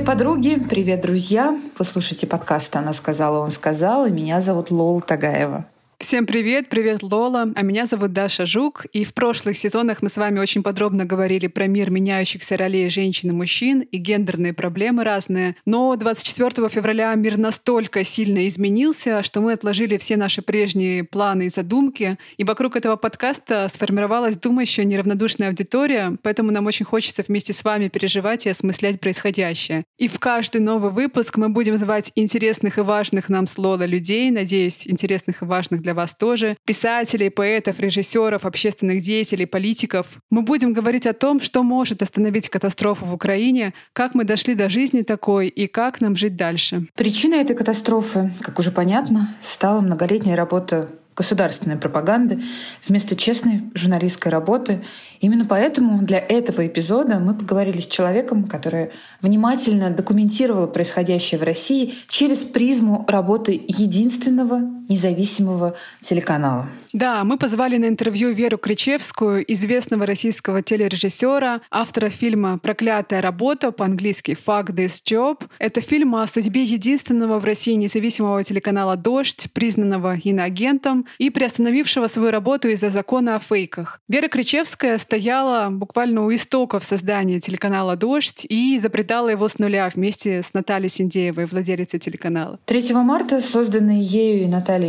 Привет, 0.00 0.18
подруги! 0.18 0.54
Привет, 0.54 1.02
друзья! 1.02 1.60
Вы 1.78 1.84
слушаете 1.84 2.26
подкаст 2.26 2.74
«Она 2.74 2.94
сказала, 2.94 3.38
он 3.40 3.50
сказал», 3.50 4.06
и 4.06 4.10
меня 4.10 4.40
зовут 4.40 4.70
Лола 4.70 5.02
Тагаева. 5.02 5.66
Всем 6.00 6.26
привет, 6.26 6.70
привет, 6.70 7.02
Лола. 7.02 7.52
А 7.54 7.62
меня 7.62 7.84
зовут 7.84 8.14
Даша 8.14 8.46
Жук. 8.46 8.86
И 8.94 9.04
в 9.04 9.12
прошлых 9.12 9.58
сезонах 9.58 10.00
мы 10.00 10.08
с 10.08 10.16
вами 10.16 10.40
очень 10.40 10.62
подробно 10.62 11.04
говорили 11.04 11.46
про 11.46 11.66
мир 11.66 11.90
меняющихся 11.90 12.56
ролей 12.56 12.88
женщин 12.88 13.28
и 13.28 13.32
мужчин 13.32 13.80
и 13.82 13.98
гендерные 13.98 14.54
проблемы 14.54 15.04
разные. 15.04 15.56
Но 15.66 15.94
24 15.94 16.70
февраля 16.70 17.14
мир 17.16 17.36
настолько 17.36 18.02
сильно 18.02 18.48
изменился, 18.48 19.22
что 19.22 19.42
мы 19.42 19.52
отложили 19.52 19.98
все 19.98 20.16
наши 20.16 20.40
прежние 20.40 21.04
планы 21.04 21.46
и 21.46 21.48
задумки. 21.50 22.16
И 22.38 22.44
вокруг 22.44 22.76
этого 22.76 22.96
подкаста 22.96 23.68
сформировалась 23.72 24.38
думающая 24.38 24.84
неравнодушная 24.84 25.48
аудитория, 25.48 26.16
поэтому 26.22 26.50
нам 26.50 26.64
очень 26.64 26.86
хочется 26.86 27.22
вместе 27.28 27.52
с 27.52 27.62
вами 27.62 27.88
переживать 27.88 28.46
и 28.46 28.48
осмыслять 28.48 29.00
происходящее. 29.00 29.84
И 29.98 30.08
в 30.08 30.18
каждый 30.18 30.62
новый 30.62 30.90
выпуск 30.90 31.36
мы 31.36 31.50
будем 31.50 31.76
звать 31.76 32.10
интересных 32.14 32.78
и 32.78 32.80
важных 32.80 33.28
нам 33.28 33.46
с 33.46 33.58
Лола 33.58 33.84
людей, 33.84 34.30
надеюсь, 34.30 34.88
интересных 34.88 35.42
и 35.42 35.44
важных 35.44 35.82
для 35.82 35.89
для 35.90 35.94
вас 35.96 36.14
тоже, 36.14 36.56
писателей, 36.64 37.30
поэтов, 37.30 37.80
режиссеров, 37.80 38.46
общественных 38.46 39.02
деятелей, 39.02 39.44
политиков. 39.44 40.06
Мы 40.30 40.42
будем 40.42 40.72
говорить 40.72 41.04
о 41.04 41.12
том, 41.12 41.40
что 41.40 41.64
может 41.64 42.00
остановить 42.00 42.48
катастрофу 42.48 43.04
в 43.06 43.12
Украине, 43.12 43.74
как 43.92 44.14
мы 44.14 44.22
дошли 44.22 44.54
до 44.54 44.68
жизни 44.68 45.02
такой 45.02 45.48
и 45.48 45.66
как 45.66 46.00
нам 46.00 46.14
жить 46.14 46.36
дальше. 46.36 46.86
Причиной 46.94 47.40
этой 47.40 47.56
катастрофы, 47.56 48.30
как 48.40 48.60
уже 48.60 48.70
понятно, 48.70 49.34
стала 49.42 49.80
многолетняя 49.80 50.36
работа 50.36 50.90
государственной 51.20 51.76
пропаганды 51.76 52.40
вместо 52.86 53.14
честной 53.14 53.64
журналистской 53.74 54.32
работы. 54.32 54.82
Именно 55.20 55.44
поэтому 55.44 56.02
для 56.02 56.18
этого 56.18 56.66
эпизода 56.66 57.18
мы 57.18 57.34
поговорили 57.34 57.78
с 57.78 57.86
человеком, 57.86 58.44
который 58.44 58.90
внимательно 59.20 59.90
документировал 59.90 60.66
происходящее 60.66 61.38
в 61.38 61.42
России 61.42 61.94
через 62.08 62.38
призму 62.38 63.04
работы 63.06 63.52
единственного 63.68 64.62
независимого 64.90 65.76
телеканала. 66.02 66.68
Да, 66.92 67.22
мы 67.22 67.38
позвали 67.38 67.76
на 67.76 67.86
интервью 67.86 68.32
Веру 68.32 68.58
Кричевскую, 68.58 69.50
известного 69.52 70.04
российского 70.06 70.60
телережиссера, 70.60 71.60
автора 71.70 72.10
фильма 72.10 72.58
«Проклятая 72.58 73.22
работа», 73.22 73.70
по-английски 73.70 74.36
«Fuck 74.44 74.74
this 74.74 75.00
job». 75.04 75.44
Это 75.60 75.80
фильм 75.80 76.16
о 76.16 76.26
судьбе 76.26 76.64
единственного 76.64 77.38
в 77.38 77.44
России 77.44 77.74
независимого 77.74 78.42
телеканала 78.42 78.96
«Дождь», 78.96 79.46
признанного 79.52 80.16
иноагентом 80.16 81.06
и 81.18 81.30
приостановившего 81.30 82.08
свою 82.08 82.32
работу 82.32 82.68
из-за 82.68 82.90
закона 82.90 83.36
о 83.36 83.38
фейках. 83.38 84.00
Вера 84.08 84.26
Кричевская 84.26 84.98
стояла 84.98 85.70
буквально 85.70 86.24
у 86.24 86.34
истоков 86.34 86.82
создания 86.82 87.38
телеканала 87.38 87.94
«Дождь» 87.94 88.44
и 88.48 88.76
изобретала 88.76 89.28
его 89.28 89.48
с 89.48 89.60
нуля 89.60 89.88
вместе 89.94 90.42
с 90.42 90.52
Натальей 90.54 90.88
Синдеевой, 90.90 91.46
владелицей 91.46 92.00
телеканала. 92.00 92.58
3 92.64 92.92
марта 92.94 93.40
созданный 93.40 94.00
ею 94.00 94.42
и 94.42 94.48
Натальей 94.48 94.79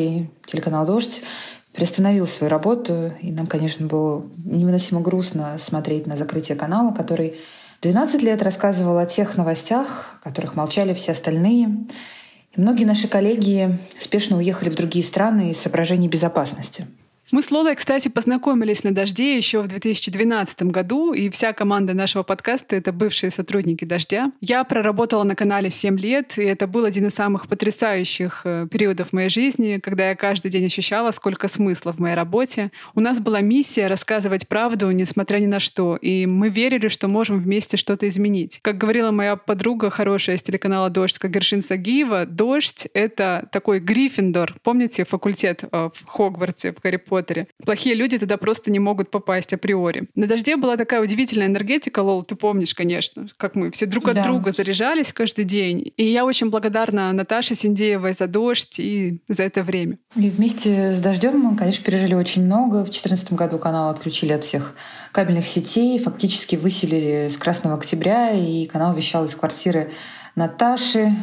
телеканал 0.45 0.85
«Дождь» 0.85 1.21
приостановил 1.73 2.27
свою 2.27 2.49
работу, 2.49 3.13
и 3.21 3.31
нам, 3.31 3.47
конечно, 3.47 3.87
было 3.87 4.25
невыносимо 4.43 5.01
грустно 5.01 5.57
смотреть 5.59 6.05
на 6.05 6.17
закрытие 6.17 6.57
канала, 6.57 6.93
который 6.93 7.35
12 7.81 8.21
лет 8.21 8.41
рассказывал 8.41 8.97
о 8.97 9.05
тех 9.05 9.37
новостях, 9.37 10.19
о 10.21 10.23
которых 10.23 10.55
молчали 10.55 10.93
все 10.93 11.13
остальные. 11.13 11.87
И 12.55 12.59
многие 12.59 12.83
наши 12.83 13.07
коллеги 13.07 13.79
спешно 13.99 14.37
уехали 14.37 14.69
в 14.69 14.75
другие 14.75 15.03
страны 15.03 15.51
из 15.51 15.59
соображений 15.59 16.09
безопасности. 16.09 16.85
Мы 17.31 17.41
с 17.41 17.49
Лолой, 17.49 17.75
кстати, 17.75 18.09
познакомились 18.09 18.83
на 18.83 18.93
«Дожде» 18.93 19.37
еще 19.37 19.61
в 19.61 19.67
2012 19.69 20.63
году, 20.63 21.13
и 21.13 21.29
вся 21.29 21.53
команда 21.53 21.93
нашего 21.93 22.23
подкаста— 22.23 22.75
это 22.77 22.91
бывшие 22.91 23.31
сотрудники 23.31 23.85
«Дождя». 23.85 24.33
Я 24.41 24.65
проработала 24.65 25.23
на 25.23 25.33
канале 25.33 25.69
7 25.69 25.97
лет, 25.97 26.37
и 26.37 26.43
это 26.43 26.67
был 26.67 26.83
один 26.83 27.07
из 27.07 27.13
самых 27.13 27.47
потрясающих 27.47 28.41
э, 28.43 28.67
периодов 28.69 29.13
моей 29.13 29.29
жизни, 29.29 29.79
когда 29.81 30.09
я 30.09 30.15
каждый 30.17 30.51
день 30.51 30.65
ощущала, 30.65 31.11
сколько 31.11 31.47
смысла 31.47 31.93
в 31.93 31.99
моей 31.99 32.15
работе. 32.15 32.69
У 32.95 32.99
нас 32.99 33.21
была 33.21 33.39
миссия 33.39 33.87
рассказывать 33.87 34.49
правду, 34.49 34.91
несмотря 34.91 35.37
ни 35.37 35.47
на 35.47 35.61
что, 35.61 35.95
и 35.95 36.25
мы 36.25 36.49
верили, 36.49 36.89
что 36.89 37.07
можем 37.07 37.39
вместе 37.39 37.77
что-то 37.77 38.09
изменить. 38.09 38.59
Как 38.61 38.77
говорила 38.77 39.11
моя 39.11 39.37
подруга 39.37 39.89
хорошая 39.89 40.35
из 40.35 40.43
телеканала 40.43 40.89
«Дождь» 40.89 41.17
Кагершин 41.17 41.61
Сагиева, 41.61 42.25
«Дождь»— 42.25 42.89
это 42.93 43.47
такой 43.53 43.79
Гриффиндор. 43.79 44.55
Помните 44.63 45.05
факультет 45.05 45.63
э, 45.63 45.89
в 45.93 46.05
Хогвартсе, 46.05 46.73
в 46.73 46.81
Гарри 46.81 46.97
Поттере? 46.97 47.20
Поттере. 47.21 47.47
Плохие 47.63 47.95
люди 47.95 48.17
туда 48.17 48.37
просто 48.37 48.71
не 48.71 48.79
могут 48.79 49.11
попасть 49.11 49.53
априори. 49.53 50.09
На 50.15 50.27
«Дожде» 50.27 50.57
была 50.57 50.77
такая 50.77 51.01
удивительная 51.01 51.47
энергетика, 51.47 51.99
Лол, 51.99 52.23
ты 52.23 52.35
помнишь, 52.35 52.73
конечно, 52.73 53.27
как 53.37 53.55
мы 53.55 53.71
все 53.71 53.85
друг 53.85 54.09
от 54.09 54.15
да. 54.15 54.23
друга 54.23 54.51
заряжались 54.51 55.13
каждый 55.13 55.45
день. 55.45 55.93
И 55.97 56.03
я 56.03 56.25
очень 56.25 56.49
благодарна 56.49 57.13
Наташе 57.13 57.55
Синдеевой 57.55 58.13
за 58.13 58.27
«Дождь» 58.27 58.79
и 58.79 59.21
за 59.27 59.43
это 59.43 59.63
время. 59.63 59.97
И 60.15 60.29
вместе 60.29 60.93
с 60.93 60.99
«Дождем» 60.99 61.39
мы, 61.39 61.55
конечно, 61.55 61.83
пережили 61.83 62.13
очень 62.13 62.43
много. 62.43 62.77
В 62.77 62.89
2014 62.89 63.33
году 63.33 63.59
канал 63.59 63.89
отключили 63.91 64.33
от 64.33 64.43
всех 64.43 64.75
кабельных 65.11 65.45
сетей, 65.45 65.99
фактически 65.99 66.55
выселили 66.55 67.29
с 67.29 67.37
Красного 67.37 67.77
Октября, 67.77 68.31
и 68.31 68.65
канал 68.65 68.95
вещал 68.95 69.25
из 69.25 69.35
квартиры 69.35 69.91
Наташи, 70.35 71.13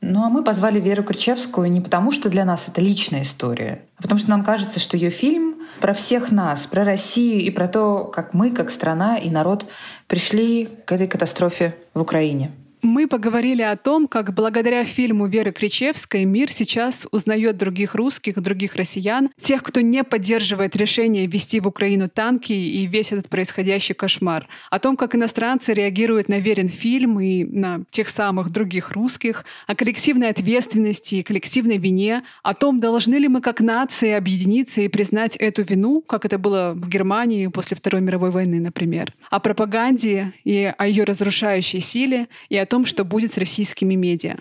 ну 0.00 0.24
а 0.24 0.28
мы 0.28 0.44
позвали 0.44 0.80
Веру 0.80 1.02
Кричевскую 1.02 1.70
не 1.70 1.80
потому, 1.80 2.12
что 2.12 2.28
для 2.28 2.44
нас 2.44 2.68
это 2.68 2.80
личная 2.80 3.22
история, 3.22 3.82
а 3.96 4.02
потому 4.02 4.18
что 4.18 4.30
нам 4.30 4.44
кажется, 4.44 4.78
что 4.78 4.96
ее 4.96 5.10
фильм 5.10 5.56
про 5.80 5.92
всех 5.92 6.30
нас, 6.30 6.66
про 6.66 6.84
Россию 6.84 7.40
и 7.40 7.50
про 7.50 7.68
то, 7.68 8.04
как 8.04 8.34
мы, 8.34 8.50
как 8.50 8.70
страна 8.70 9.18
и 9.18 9.30
народ 9.30 9.66
пришли 10.06 10.66
к 10.86 10.92
этой 10.92 11.08
катастрофе 11.08 11.74
в 11.94 12.00
Украине. 12.00 12.52
Мы 12.82 13.08
поговорили 13.08 13.62
о 13.62 13.76
том, 13.76 14.06
как 14.06 14.32
благодаря 14.32 14.84
фильму 14.84 15.26
Веры 15.26 15.50
Кричевской 15.50 16.24
мир 16.24 16.48
сейчас 16.48 17.08
узнает 17.10 17.56
других 17.56 17.96
русских, 17.96 18.40
других 18.40 18.76
россиян, 18.76 19.30
тех, 19.40 19.64
кто 19.64 19.80
не 19.80 20.04
поддерживает 20.04 20.76
решение 20.76 21.26
ввести 21.26 21.58
в 21.58 21.66
Украину 21.66 22.08
танки 22.08 22.52
и 22.52 22.86
весь 22.86 23.10
этот 23.10 23.28
происходящий 23.28 23.96
кошмар. 23.96 24.46
О 24.70 24.78
том, 24.78 24.96
как 24.96 25.16
иностранцы 25.16 25.72
реагируют 25.72 26.28
на 26.28 26.38
верен 26.38 26.68
фильм 26.68 27.18
и 27.18 27.44
на 27.44 27.82
тех 27.90 28.08
самых 28.08 28.50
других 28.50 28.92
русских, 28.92 29.44
о 29.66 29.74
коллективной 29.74 30.28
ответственности 30.28 31.16
и 31.16 31.22
коллективной 31.24 31.78
вине, 31.78 32.22
о 32.44 32.54
том, 32.54 32.78
должны 32.78 33.16
ли 33.16 33.26
мы 33.26 33.40
как 33.40 33.60
нации 33.60 34.12
объединиться 34.12 34.82
и 34.82 34.88
признать 34.88 35.34
эту 35.36 35.62
вину, 35.62 36.00
как 36.00 36.24
это 36.24 36.38
было 36.38 36.74
в 36.76 36.88
Германии 36.88 37.48
после 37.48 37.76
Второй 37.76 38.02
мировой 38.02 38.30
войны, 38.30 38.60
например, 38.60 39.14
о 39.30 39.40
пропаганде 39.40 40.32
и 40.44 40.72
о 40.78 40.86
ее 40.86 41.02
разрушающей 41.02 41.80
силе, 41.80 42.28
и 42.48 42.56
о 42.56 42.67
том, 42.68 42.84
что 42.84 43.04
будет 43.04 43.32
с 43.32 43.38
российскими 43.38 43.94
медиа. 43.94 44.36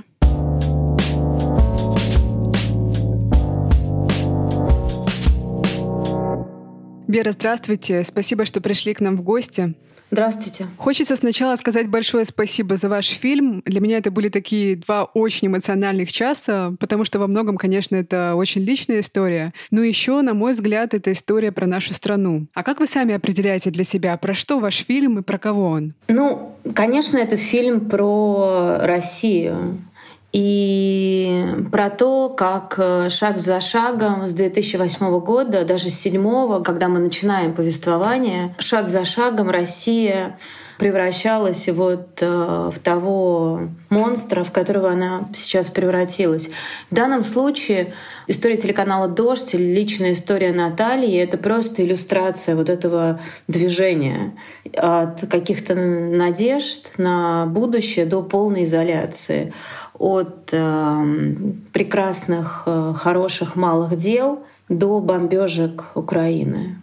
Вера, 7.07 7.31
здравствуйте. 7.31 8.03
Спасибо, 8.03 8.43
что 8.43 8.59
пришли 8.59 8.93
к 8.93 8.99
нам 8.99 9.15
в 9.15 9.21
гости. 9.21 9.75
Здравствуйте. 10.09 10.67
Хочется 10.77 11.15
сначала 11.15 11.55
сказать 11.57 11.89
большое 11.89 12.25
спасибо 12.25 12.77
за 12.77 12.87
ваш 12.87 13.07
фильм. 13.07 13.61
Для 13.65 13.81
меня 13.81 13.97
это 13.97 14.09
были 14.09 14.29
такие 14.29 14.77
два 14.77 15.03
очень 15.03 15.47
эмоциональных 15.47 16.11
часа, 16.11 16.73
потому 16.79 17.03
что 17.03 17.19
во 17.19 17.27
многом, 17.27 17.57
конечно, 17.57 17.95
это 17.95 18.35
очень 18.35 18.61
личная 18.61 19.01
история. 19.01 19.53
Но 19.69 19.83
еще, 19.83 20.21
на 20.21 20.33
мой 20.33 20.53
взгляд, 20.53 20.93
это 20.93 21.11
история 21.11 21.51
про 21.51 21.67
нашу 21.67 21.93
страну. 21.93 22.47
А 22.53 22.63
как 22.63 22.79
вы 22.79 22.87
сами 22.87 23.15
определяете 23.15 23.69
для 23.69 23.83
себя, 23.83 24.15
про 24.17 24.33
что 24.33 24.59
ваш 24.59 24.77
фильм 24.77 25.19
и 25.19 25.21
про 25.21 25.37
кого 25.37 25.67
он? 25.67 25.93
Ну, 26.07 26.55
конечно, 26.73 27.17
это 27.17 27.35
фильм 27.35 27.89
про 27.89 28.77
Россию 28.81 29.79
и 30.37 31.65
про 31.71 31.89
то, 31.89 32.29
как 32.29 32.75
э, 32.77 33.09
шаг 33.09 33.39
за 33.39 33.59
шагом 33.59 34.27
с 34.27 34.33
2008 34.33 35.19
года, 35.19 35.65
даже 35.65 35.89
с 35.89 36.03
2007, 36.03 36.63
когда 36.63 36.89
мы 36.89 36.99
начинаем 36.99 37.55
повествование, 37.55 38.55
шаг 38.59 38.87
за 38.87 39.03
шагом 39.03 39.49
Россия 39.49 40.37
превращалась 40.77 41.67
вот 41.69 42.19
э, 42.21 42.71
в 42.73 42.79
того 42.79 43.61
монстра, 43.89 44.43
в 44.43 44.51
которого 44.51 44.91
она 44.91 45.27
сейчас 45.35 45.69
превратилась. 45.71 46.49
В 46.91 46.95
данном 46.95 47.23
случае 47.23 47.93
история 48.27 48.57
телеканала 48.57 49.07
«Дождь» 49.07 49.53
личная 49.53 50.11
история 50.11 50.53
Натальи— 50.53 51.17
это 51.17 51.37
просто 51.37 51.83
иллюстрация 51.83 52.55
вот 52.55 52.69
этого 52.69 53.19
движения 53.47 54.33
от 54.75 55.27
каких-то 55.27 55.73
надежд 55.73 56.91
на 56.97 57.45
будущее 57.47 58.05
до 58.05 58.21
полной 58.21 58.63
изоляции, 58.63 59.53
от 59.99 60.49
э, 60.51 61.35
прекрасных, 61.73 62.63
э, 62.65 62.93
хороших, 62.95 63.55
малых 63.55 63.95
дел 63.95 64.43
до 64.69 64.99
бомбежек 64.99 65.85
Украины. 65.95 66.77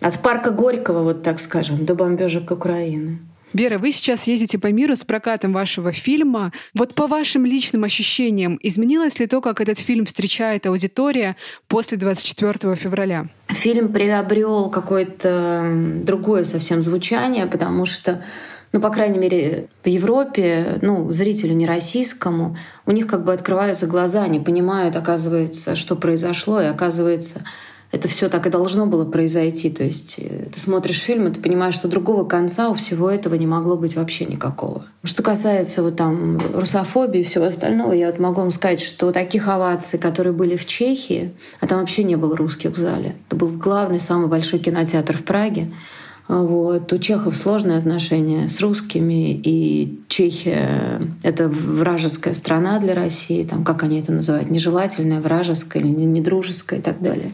От 0.00 0.18
парка 0.20 0.50
Горького, 0.50 1.02
вот 1.02 1.22
так 1.22 1.40
скажем, 1.40 1.84
до 1.84 1.94
бомбежек 1.94 2.50
Украины. 2.50 3.18
Вера, 3.52 3.78
вы 3.78 3.92
сейчас 3.92 4.26
ездите 4.26 4.58
по 4.58 4.66
миру 4.66 4.96
с 4.96 5.04
прокатом 5.04 5.52
вашего 5.52 5.92
фильма. 5.92 6.52
Вот 6.74 6.94
по 6.94 7.06
вашим 7.06 7.46
личным 7.46 7.84
ощущениям, 7.84 8.58
изменилось 8.62 9.18
ли 9.18 9.26
то, 9.26 9.40
как 9.40 9.60
этот 9.60 9.78
фильм 9.78 10.04
встречает 10.04 10.66
аудитория 10.66 11.36
после 11.68 11.96
24 11.96 12.74
февраля? 12.74 13.28
Фильм 13.48 13.92
приобрел 13.92 14.68
какое-то 14.68 15.72
другое 16.02 16.44
совсем 16.44 16.82
звучание, 16.82 17.46
потому 17.46 17.86
что 17.86 18.22
ну, 18.76 18.82
по 18.82 18.90
крайней 18.90 19.18
мере, 19.18 19.68
в 19.82 19.88
Европе, 19.88 20.78
ну, 20.82 21.10
зрителю 21.10 21.54
не 21.54 21.64
российскому, 21.64 22.58
у 22.84 22.92
них 22.92 23.06
как 23.06 23.24
бы 23.24 23.32
открываются 23.32 23.86
глаза, 23.86 24.24
они 24.24 24.38
понимают, 24.38 24.96
оказывается, 24.96 25.76
что 25.76 25.96
произошло, 25.96 26.60
и 26.60 26.66
оказывается, 26.66 27.40
это 27.90 28.06
все 28.06 28.28
так 28.28 28.46
и 28.46 28.50
должно 28.50 28.84
было 28.84 29.06
произойти. 29.06 29.70
То 29.70 29.82
есть 29.82 30.16
э, 30.18 30.48
ты 30.52 30.60
смотришь 30.60 31.00
фильм, 31.00 31.26
и 31.26 31.32
ты 31.32 31.40
понимаешь, 31.40 31.74
что 31.74 31.88
другого 31.88 32.26
конца 32.26 32.68
у 32.68 32.74
всего 32.74 33.08
этого 33.08 33.34
не 33.36 33.46
могло 33.46 33.78
быть 33.78 33.96
вообще 33.96 34.26
никакого. 34.26 34.84
Что 35.04 35.22
касается 35.22 35.82
вот 35.82 35.96
там 35.96 36.38
русофобии 36.52 37.20
и 37.20 37.24
всего 37.24 37.46
остального, 37.46 37.92
я 37.92 38.08
вот 38.08 38.18
могу 38.18 38.42
вам 38.42 38.50
сказать, 38.50 38.82
что 38.82 39.10
таких 39.10 39.48
оваций, 39.48 39.98
которые 39.98 40.34
были 40.34 40.56
в 40.56 40.66
Чехии, 40.66 41.32
а 41.60 41.66
там 41.66 41.80
вообще 41.80 42.04
не 42.04 42.16
было 42.16 42.36
русских 42.36 42.72
в 42.72 42.76
зале. 42.76 43.16
Это 43.26 43.36
был 43.36 43.48
главный, 43.48 44.00
самый 44.00 44.28
большой 44.28 44.58
кинотеатр 44.58 45.16
в 45.16 45.24
Праге. 45.24 45.72
Вот. 46.28 46.92
У 46.92 46.98
чехов 46.98 47.36
сложные 47.36 47.78
отношения 47.78 48.48
с 48.48 48.60
русскими, 48.60 49.32
и 49.32 50.00
Чехия— 50.08 51.00
это 51.22 51.48
вражеская 51.48 52.34
страна 52.34 52.80
для 52.80 52.94
России, 52.94 53.44
там, 53.44 53.64
как 53.64 53.82
они 53.84 54.00
это 54.00 54.12
называют, 54.12 54.50
нежелательная, 54.50 55.20
вражеская 55.20 55.82
или 55.82 55.88
недружеская 55.88 56.80
и 56.80 56.82
так 56.82 57.00
далее. 57.00 57.32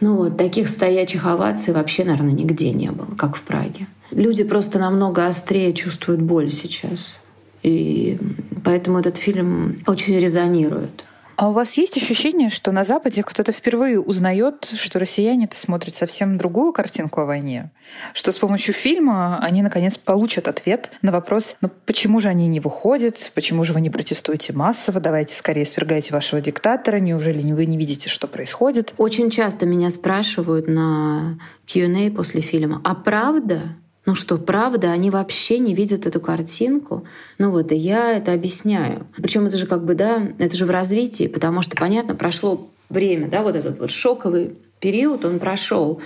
Ну 0.00 0.16
вот, 0.16 0.36
таких 0.36 0.68
стоячих 0.68 1.26
оваций 1.26 1.74
вообще, 1.74 2.04
наверное, 2.04 2.32
нигде 2.32 2.72
не 2.72 2.90
было, 2.90 3.08
как 3.16 3.36
в 3.36 3.42
Праге. 3.42 3.86
Люди 4.10 4.44
просто 4.44 4.78
намного 4.78 5.26
острее 5.26 5.72
чувствуют 5.74 6.20
боль 6.20 6.50
сейчас. 6.50 7.18
И 7.62 8.18
поэтому 8.64 8.98
этот 8.98 9.16
фильм 9.16 9.82
очень 9.86 10.18
резонирует. 10.18 11.04
А 11.42 11.48
у 11.48 11.52
вас 11.52 11.76
есть 11.76 11.96
ощущение, 11.96 12.50
что 12.50 12.70
на 12.70 12.84
Западе 12.84 13.24
кто-то 13.24 13.50
впервые 13.50 13.98
узнает, 14.00 14.70
что 14.76 15.00
россияне-то 15.00 15.56
смотрят 15.56 15.92
совсем 15.92 16.38
другую 16.38 16.72
картинку 16.72 17.20
о 17.20 17.24
войне? 17.24 17.72
Что 18.14 18.30
с 18.30 18.36
помощью 18.36 18.74
фильма 18.74 19.40
они, 19.42 19.60
наконец, 19.60 19.98
получат 19.98 20.46
ответ 20.46 20.92
на 21.02 21.10
вопрос, 21.10 21.56
ну 21.60 21.68
почему 21.84 22.20
же 22.20 22.28
они 22.28 22.46
не 22.46 22.60
выходят, 22.60 23.32
почему 23.34 23.64
же 23.64 23.72
вы 23.72 23.80
не 23.80 23.90
протестуете 23.90 24.52
массово, 24.52 25.00
давайте 25.00 25.34
скорее 25.34 25.64
свергайте 25.64 26.14
вашего 26.14 26.40
диктатора, 26.40 26.98
неужели 26.98 27.42
вы 27.50 27.66
не 27.66 27.76
видите, 27.76 28.08
что 28.08 28.28
происходит? 28.28 28.94
Очень 28.96 29.28
часто 29.28 29.66
меня 29.66 29.90
спрашивают 29.90 30.68
на 30.68 31.40
Q&A 31.66 32.12
после 32.12 32.40
фильма, 32.40 32.80
а 32.84 32.94
правда, 32.94 33.62
ну 34.04 34.14
что, 34.16 34.36
правда, 34.36 34.90
они 34.90 35.10
вообще 35.10 35.58
не 35.58 35.74
видят 35.74 36.06
эту 36.06 36.20
картинку. 36.20 37.04
Ну 37.38 37.50
вот, 37.50 37.70
и 37.70 37.76
я 37.76 38.16
это 38.16 38.32
объясняю. 38.32 39.06
Причем 39.16 39.46
это 39.46 39.56
же 39.56 39.66
как 39.66 39.84
бы, 39.84 39.94
да, 39.94 40.22
это 40.38 40.56
же 40.56 40.66
в 40.66 40.70
развитии, 40.70 41.28
потому 41.28 41.62
что, 41.62 41.76
понятно, 41.76 42.14
прошло 42.16 42.68
время, 42.88 43.28
да, 43.28 43.42
вот 43.42 43.54
этот 43.54 43.78
вот 43.78 43.90
шоковый 43.90 44.56
период, 44.80 45.24
он 45.24 45.38
прошел. 45.38 46.00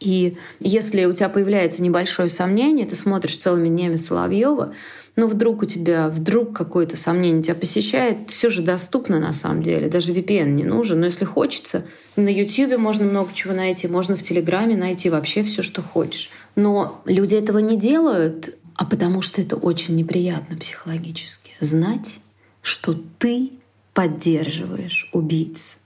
И 0.00 0.36
если 0.58 1.04
у 1.04 1.12
тебя 1.12 1.28
появляется 1.28 1.82
небольшое 1.82 2.28
сомнение, 2.28 2.86
ты 2.86 2.94
смотришь 2.94 3.38
целыми 3.38 3.68
днями 3.68 3.96
Соловьева, 3.96 4.74
но 5.16 5.28
вдруг 5.28 5.62
у 5.62 5.64
тебя 5.64 6.08
вдруг 6.08 6.56
какое-то 6.56 6.96
сомнение 6.96 7.42
тебя 7.42 7.54
посещает, 7.54 8.18
все 8.28 8.50
же 8.50 8.62
доступно 8.62 9.20
на 9.20 9.32
самом 9.32 9.62
деле, 9.62 9.88
даже 9.88 10.12
VPN 10.12 10.50
не 10.50 10.64
нужен. 10.64 10.98
Но 10.98 11.06
если 11.06 11.24
хочется, 11.24 11.84
на 12.16 12.28
YouTube 12.28 12.78
можно 12.78 13.04
много 13.04 13.30
чего 13.32 13.54
найти, 13.54 13.86
можно 13.86 14.16
в 14.16 14.22
Телеграме 14.22 14.76
найти 14.76 15.10
вообще 15.10 15.44
все, 15.44 15.62
что 15.62 15.82
хочешь. 15.82 16.30
Но 16.56 17.02
люди 17.04 17.34
этого 17.34 17.58
не 17.58 17.76
делают, 17.76 18.56
а 18.76 18.84
потому 18.84 19.22
что 19.22 19.40
это 19.40 19.56
очень 19.56 19.96
неприятно 19.96 20.56
психологически. 20.56 21.52
Знать, 21.60 22.18
что 22.62 22.94
ты 23.18 23.50
поддерживаешь 23.92 25.08
убийц. 25.12 25.78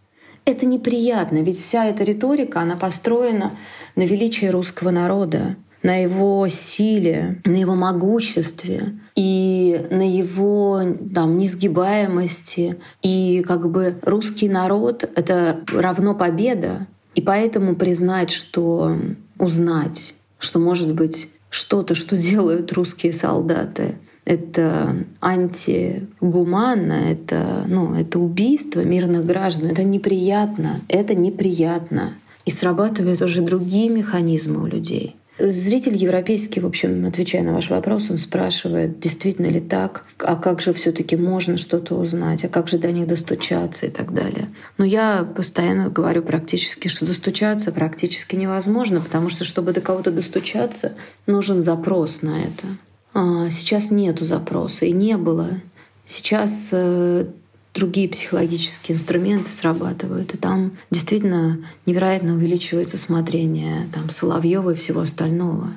Это 0.44 0.64
неприятно, 0.64 1.42
ведь 1.42 1.58
вся 1.58 1.84
эта 1.86 2.04
риторика, 2.04 2.60
она 2.60 2.76
построена 2.76 3.58
на 3.96 4.02
величии 4.02 4.46
русского 4.46 4.90
народа, 4.90 5.56
на 5.82 5.96
его 5.96 6.48
силе, 6.48 7.40
на 7.44 7.56
его 7.56 7.74
могуществе 7.74 8.98
и 9.14 9.86
на 9.90 10.02
его 10.02 10.82
там, 11.14 11.38
несгибаемости. 11.38 12.78
И 13.02 13.44
как 13.46 13.70
бы 13.70 13.96
русский 14.02 14.48
народ— 14.48 15.04
это 15.14 15.60
равно 15.72 16.14
победа. 16.14 16.86
И 17.14 17.20
поэтому 17.20 17.76
признать, 17.76 18.30
что 18.30 18.96
узнать 19.38 20.14
что, 20.38 20.58
может 20.58 20.94
быть, 20.94 21.30
что-то, 21.50 21.94
что 21.94 22.16
делают 22.16 22.72
русские 22.72 23.12
солдаты, 23.12 23.96
это 24.24 25.06
антигуманно, 25.22 26.92
это, 26.92 27.64
ну, 27.66 27.94
это 27.94 28.18
убийство 28.18 28.80
мирных 28.80 29.24
граждан, 29.24 29.70
это 29.70 29.84
неприятно, 29.84 30.80
это 30.88 31.14
неприятно. 31.14 32.14
И 32.44 32.50
срабатывают 32.50 33.22
уже 33.22 33.40
другие 33.40 33.88
механизмы 33.88 34.62
у 34.62 34.66
людей. 34.66 35.16
Зритель 35.38 35.96
европейский, 35.96 36.58
в 36.60 36.66
общем, 36.66 37.06
отвечая 37.06 37.42
на 37.42 37.52
ваш 37.52 37.70
вопрос, 37.70 38.10
он 38.10 38.18
спрашивает, 38.18 38.98
действительно 38.98 39.46
ли 39.46 39.60
так, 39.60 40.04
а 40.18 40.34
как 40.34 40.60
же 40.60 40.72
все 40.72 40.90
таки 40.90 41.16
можно 41.16 41.58
что-то 41.58 41.94
узнать, 41.94 42.44
а 42.44 42.48
как 42.48 42.66
же 42.66 42.78
до 42.78 42.90
них 42.90 43.06
достучаться 43.06 43.86
и 43.86 43.90
так 43.90 44.12
далее. 44.12 44.48
Но 44.78 44.84
я 44.84 45.22
постоянно 45.36 45.90
говорю 45.90 46.22
практически, 46.22 46.88
что 46.88 47.06
достучаться 47.06 47.70
практически 47.70 48.34
невозможно, 48.34 49.00
потому 49.00 49.30
что, 49.30 49.44
чтобы 49.44 49.72
до 49.72 49.80
кого-то 49.80 50.10
достучаться, 50.10 50.94
нужен 51.26 51.62
запрос 51.62 52.22
на 52.22 52.40
это. 52.40 52.66
А 53.14 53.50
сейчас 53.50 53.92
нету 53.92 54.24
запроса 54.24 54.86
и 54.86 54.92
не 54.92 55.16
было. 55.16 55.60
Сейчас 56.04 56.70
э, 56.72 57.26
другие 57.74 58.08
психологические 58.08 58.96
инструменты 58.96 59.52
срабатывают. 59.52 60.34
И 60.34 60.38
там 60.38 60.72
действительно 60.90 61.58
невероятно 61.86 62.34
увеличивается 62.34 62.98
смотрение 62.98 63.88
там, 63.92 64.10
Соловьева 64.10 64.70
и 64.70 64.76
всего 64.76 65.00
остального. 65.00 65.70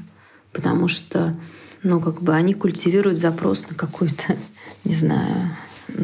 Потому 0.51 0.87
что 0.87 1.35
ну, 1.83 1.99
как 1.99 2.21
бы 2.21 2.33
они 2.33 2.53
культивируют 2.53 3.17
запрос 3.17 3.69
на 3.69 3.75
какую-то, 3.75 4.37
не 4.83 4.95
знаю, 4.95 5.55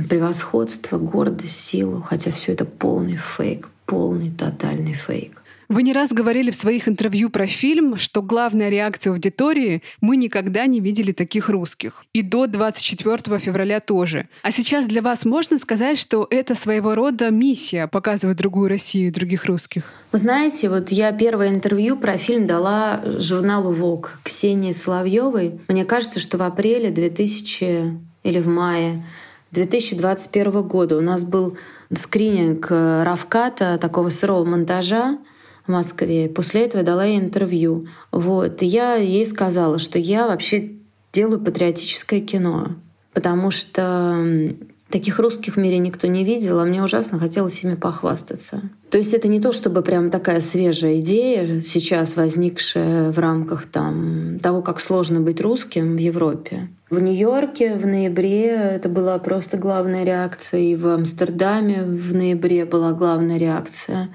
превосходство, 0.09 0.97
гордость, 0.97 1.59
силу, 1.59 2.01
хотя 2.01 2.31
все 2.31 2.53
это 2.53 2.65
полный 2.65 3.17
фейк, 3.17 3.69
полный 3.85 4.31
тотальный 4.31 4.93
фейк. 4.93 5.41
Вы 5.69 5.83
не 5.83 5.91
раз 5.91 6.13
говорили 6.13 6.49
в 6.49 6.55
своих 6.55 6.87
интервью 6.87 7.29
про 7.29 7.45
фильм, 7.45 7.97
что 7.97 8.21
главная 8.21 8.69
реакция 8.69 9.11
аудитории— 9.11 9.83
мы 10.01 10.15
никогда 10.15 10.65
не 10.65 10.79
видели 10.79 11.11
таких 11.11 11.49
русских. 11.49 12.05
И 12.13 12.21
до 12.21 12.47
24 12.47 13.37
февраля 13.37 13.81
тоже. 13.81 14.29
А 14.43 14.51
сейчас 14.51 14.85
для 14.85 15.01
вас 15.01 15.25
можно 15.25 15.57
сказать, 15.57 15.99
что 15.99 16.25
это 16.29 16.55
своего 16.55 16.95
рода 16.95 17.31
миссия— 17.31 17.87
показывать 17.91 18.37
другую 18.37 18.69
Россию 18.69 19.09
и 19.09 19.11
других 19.11 19.43
русских? 19.43 19.83
Вы 20.13 20.19
знаете, 20.19 20.69
вот 20.69 20.89
я 20.89 21.11
первое 21.11 21.49
интервью 21.49 21.97
про 21.97 22.17
фильм 22.17 22.47
дала 22.47 23.01
журналу 23.19 23.73
Vogue 23.73 24.07
Ксении 24.23 24.71
Соловьевой. 24.71 25.59
Мне 25.67 25.83
кажется, 25.83 26.21
что 26.21 26.37
в 26.37 26.43
апреле 26.43 26.91
2000 26.91 27.99
или 28.23 28.39
в 28.39 28.47
мае 28.47 29.03
2021 29.51 30.61
года 30.61 30.97
у 30.97 31.01
нас 31.01 31.25
был 31.25 31.57
скрининг 31.93 32.67
Равката, 32.71 33.77
такого 33.77 34.07
сырого 34.09 34.45
монтажа, 34.45 35.17
в 35.67 35.71
Москве. 35.71 36.29
После 36.29 36.65
этого 36.65 36.83
дала 36.83 37.05
ей 37.05 37.19
интервью. 37.19 37.87
Вот. 38.11 38.63
И 38.63 38.65
я 38.65 38.95
ей 38.95 39.25
сказала, 39.25 39.77
что 39.77 39.99
я 39.99 40.27
вообще 40.27 40.71
делаю 41.13 41.39
патриотическое 41.39 42.21
кино, 42.21 42.69
потому 43.13 43.51
что 43.51 44.55
Таких 44.89 45.19
русских 45.19 45.55
в 45.55 45.59
мире 45.59 45.79
никто 45.79 46.07
не 46.07 46.23
видел, 46.23 46.59
а 46.59 46.65
мне 46.65 46.81
ужасно 46.81 47.19
хотелось 47.19 47.61
ими 47.61 47.75
похвастаться. 47.75 48.61
То 48.89 48.97
есть 48.97 49.13
это 49.13 49.27
не 49.27 49.41
то, 49.41 49.51
чтобы 49.51 49.81
прям 49.81 50.09
такая 50.09 50.39
свежая 50.39 50.99
идея, 50.99 51.59
сейчас 51.61 52.15
возникшая 52.15 53.11
в 53.11 53.19
рамках 53.19 53.65
там, 53.65 54.39
того, 54.41 54.61
как 54.61 54.79
сложно 54.79 55.19
быть 55.19 55.41
русским 55.41 55.97
в 55.97 55.99
Европе. 55.99 56.69
В 56.89 57.01
Нью-Йорке 57.01 57.75
в 57.75 57.85
ноябре 57.85 58.45
это 58.45 58.87
была 58.87 59.19
просто 59.19 59.57
главная 59.57 60.05
реакция, 60.05 60.61
и 60.61 60.75
в 60.75 60.87
Амстердаме 60.87 61.83
в 61.83 62.15
ноябре 62.15 62.63
была 62.63 62.93
главная 62.93 63.37
реакция, 63.37 64.07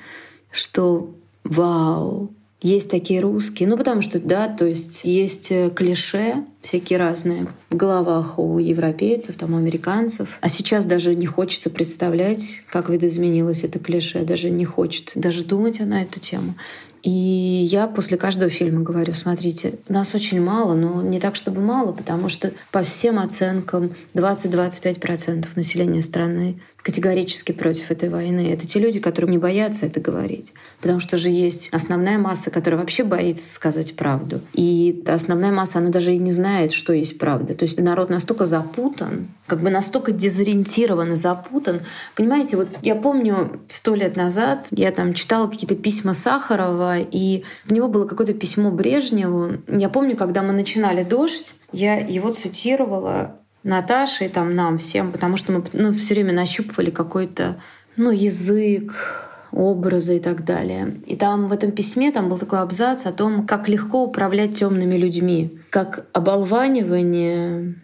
что 0.50 1.14
вау, 1.44 2.32
есть 2.62 2.90
такие 2.90 3.20
русские. 3.20 3.68
Ну, 3.68 3.76
потому 3.76 4.02
что, 4.02 4.20
да, 4.20 4.48
то 4.48 4.64
есть 4.64 5.04
есть 5.04 5.50
э, 5.50 5.70
клише 5.74 6.44
всякие 6.60 6.98
разные 6.98 7.48
в 7.70 7.76
головах 7.76 8.38
у 8.38 8.58
европейцев, 8.58 9.36
там, 9.36 9.54
у 9.54 9.56
американцев. 9.56 10.38
А 10.40 10.48
сейчас 10.48 10.84
даже 10.84 11.14
не 11.16 11.26
хочется 11.26 11.70
представлять, 11.70 12.62
как 12.70 12.88
видоизменилось 12.88 13.64
это 13.64 13.80
клише. 13.80 14.20
Даже 14.20 14.50
не 14.50 14.64
хочется 14.64 15.18
даже 15.18 15.44
думать 15.44 15.80
на 15.80 16.02
эту 16.02 16.20
тему. 16.20 16.54
И 17.02 17.10
я 17.10 17.88
после 17.88 18.16
каждого 18.16 18.48
фильма 18.48 18.82
говорю, 18.82 19.12
смотрите, 19.14 19.74
нас 19.88 20.14
очень 20.14 20.40
мало, 20.40 20.74
но 20.74 21.02
не 21.02 21.18
так, 21.18 21.34
чтобы 21.34 21.60
мало, 21.60 21.90
потому 21.90 22.28
что 22.28 22.52
по 22.70 22.82
всем 22.82 23.18
оценкам 23.18 23.92
20-25% 24.14 25.48
населения 25.56 26.00
страны 26.00 26.60
категорически 26.82 27.52
против 27.52 27.90
этой 27.90 28.08
войны. 28.08 28.52
Это 28.52 28.66
те 28.66 28.80
люди, 28.80 29.00
которые 29.00 29.30
не 29.30 29.38
боятся 29.38 29.86
это 29.86 30.00
говорить. 30.00 30.52
Потому 30.80 31.00
что 31.00 31.16
же 31.16 31.30
есть 31.30 31.68
основная 31.72 32.18
масса, 32.18 32.50
которая 32.50 32.80
вообще 32.80 33.04
боится 33.04 33.52
сказать 33.52 33.96
правду. 33.96 34.40
И 34.52 35.02
основная 35.06 35.52
масса, 35.52 35.78
она 35.78 35.90
даже 35.90 36.14
и 36.14 36.18
не 36.18 36.32
знает, 36.32 36.72
что 36.72 36.92
есть 36.92 37.18
правда. 37.18 37.54
То 37.54 37.64
есть 37.64 37.78
народ 37.78 38.10
настолько 38.10 38.44
запутан, 38.44 39.28
как 39.46 39.60
бы 39.60 39.70
настолько 39.70 40.12
дезориентирован 40.12 41.12
и 41.12 41.16
запутан. 41.16 41.82
Понимаете, 42.16 42.56
вот 42.56 42.68
я 42.82 42.94
помню 42.94 43.60
сто 43.68 43.94
лет 43.94 44.16
назад 44.16 44.66
я 44.70 44.90
там 44.90 45.14
читала 45.14 45.48
какие-то 45.48 45.76
письма 45.76 46.14
Сахарова 46.14 46.98
и 46.98 47.44
у 47.68 47.74
него 47.74 47.88
было 47.88 48.06
какое-то 48.06 48.34
письмо 48.34 48.70
Брежневу. 48.70 49.58
Я 49.68 49.88
помню, 49.88 50.16
когда 50.16 50.42
мы 50.42 50.52
начинали 50.52 51.04
«Дождь», 51.04 51.54
я 51.72 51.96
его 51.96 52.32
цитировала 52.32 53.41
Наташе 53.64 54.26
и 54.26 54.28
там 54.28 54.54
нам 54.54 54.78
всем, 54.78 55.12
потому 55.12 55.36
что 55.36 55.52
мы 55.52 55.64
ну, 55.72 55.92
все 55.92 56.14
время 56.14 56.32
нащупывали 56.32 56.90
какой-то 56.90 57.56
ну, 57.96 58.10
язык, 58.10 59.28
образы 59.52 60.16
и 60.16 60.20
так 60.20 60.44
далее. 60.44 60.96
И 61.06 61.14
там 61.14 61.48
в 61.48 61.52
этом 61.52 61.72
письме 61.72 62.10
там 62.10 62.28
был 62.28 62.38
такой 62.38 62.60
абзац 62.60 63.06
о 63.06 63.12
том, 63.12 63.46
как 63.46 63.68
легко 63.68 64.04
управлять 64.04 64.58
темными 64.58 64.96
людьми, 64.96 65.58
как 65.70 66.06
оболванивание 66.12 67.74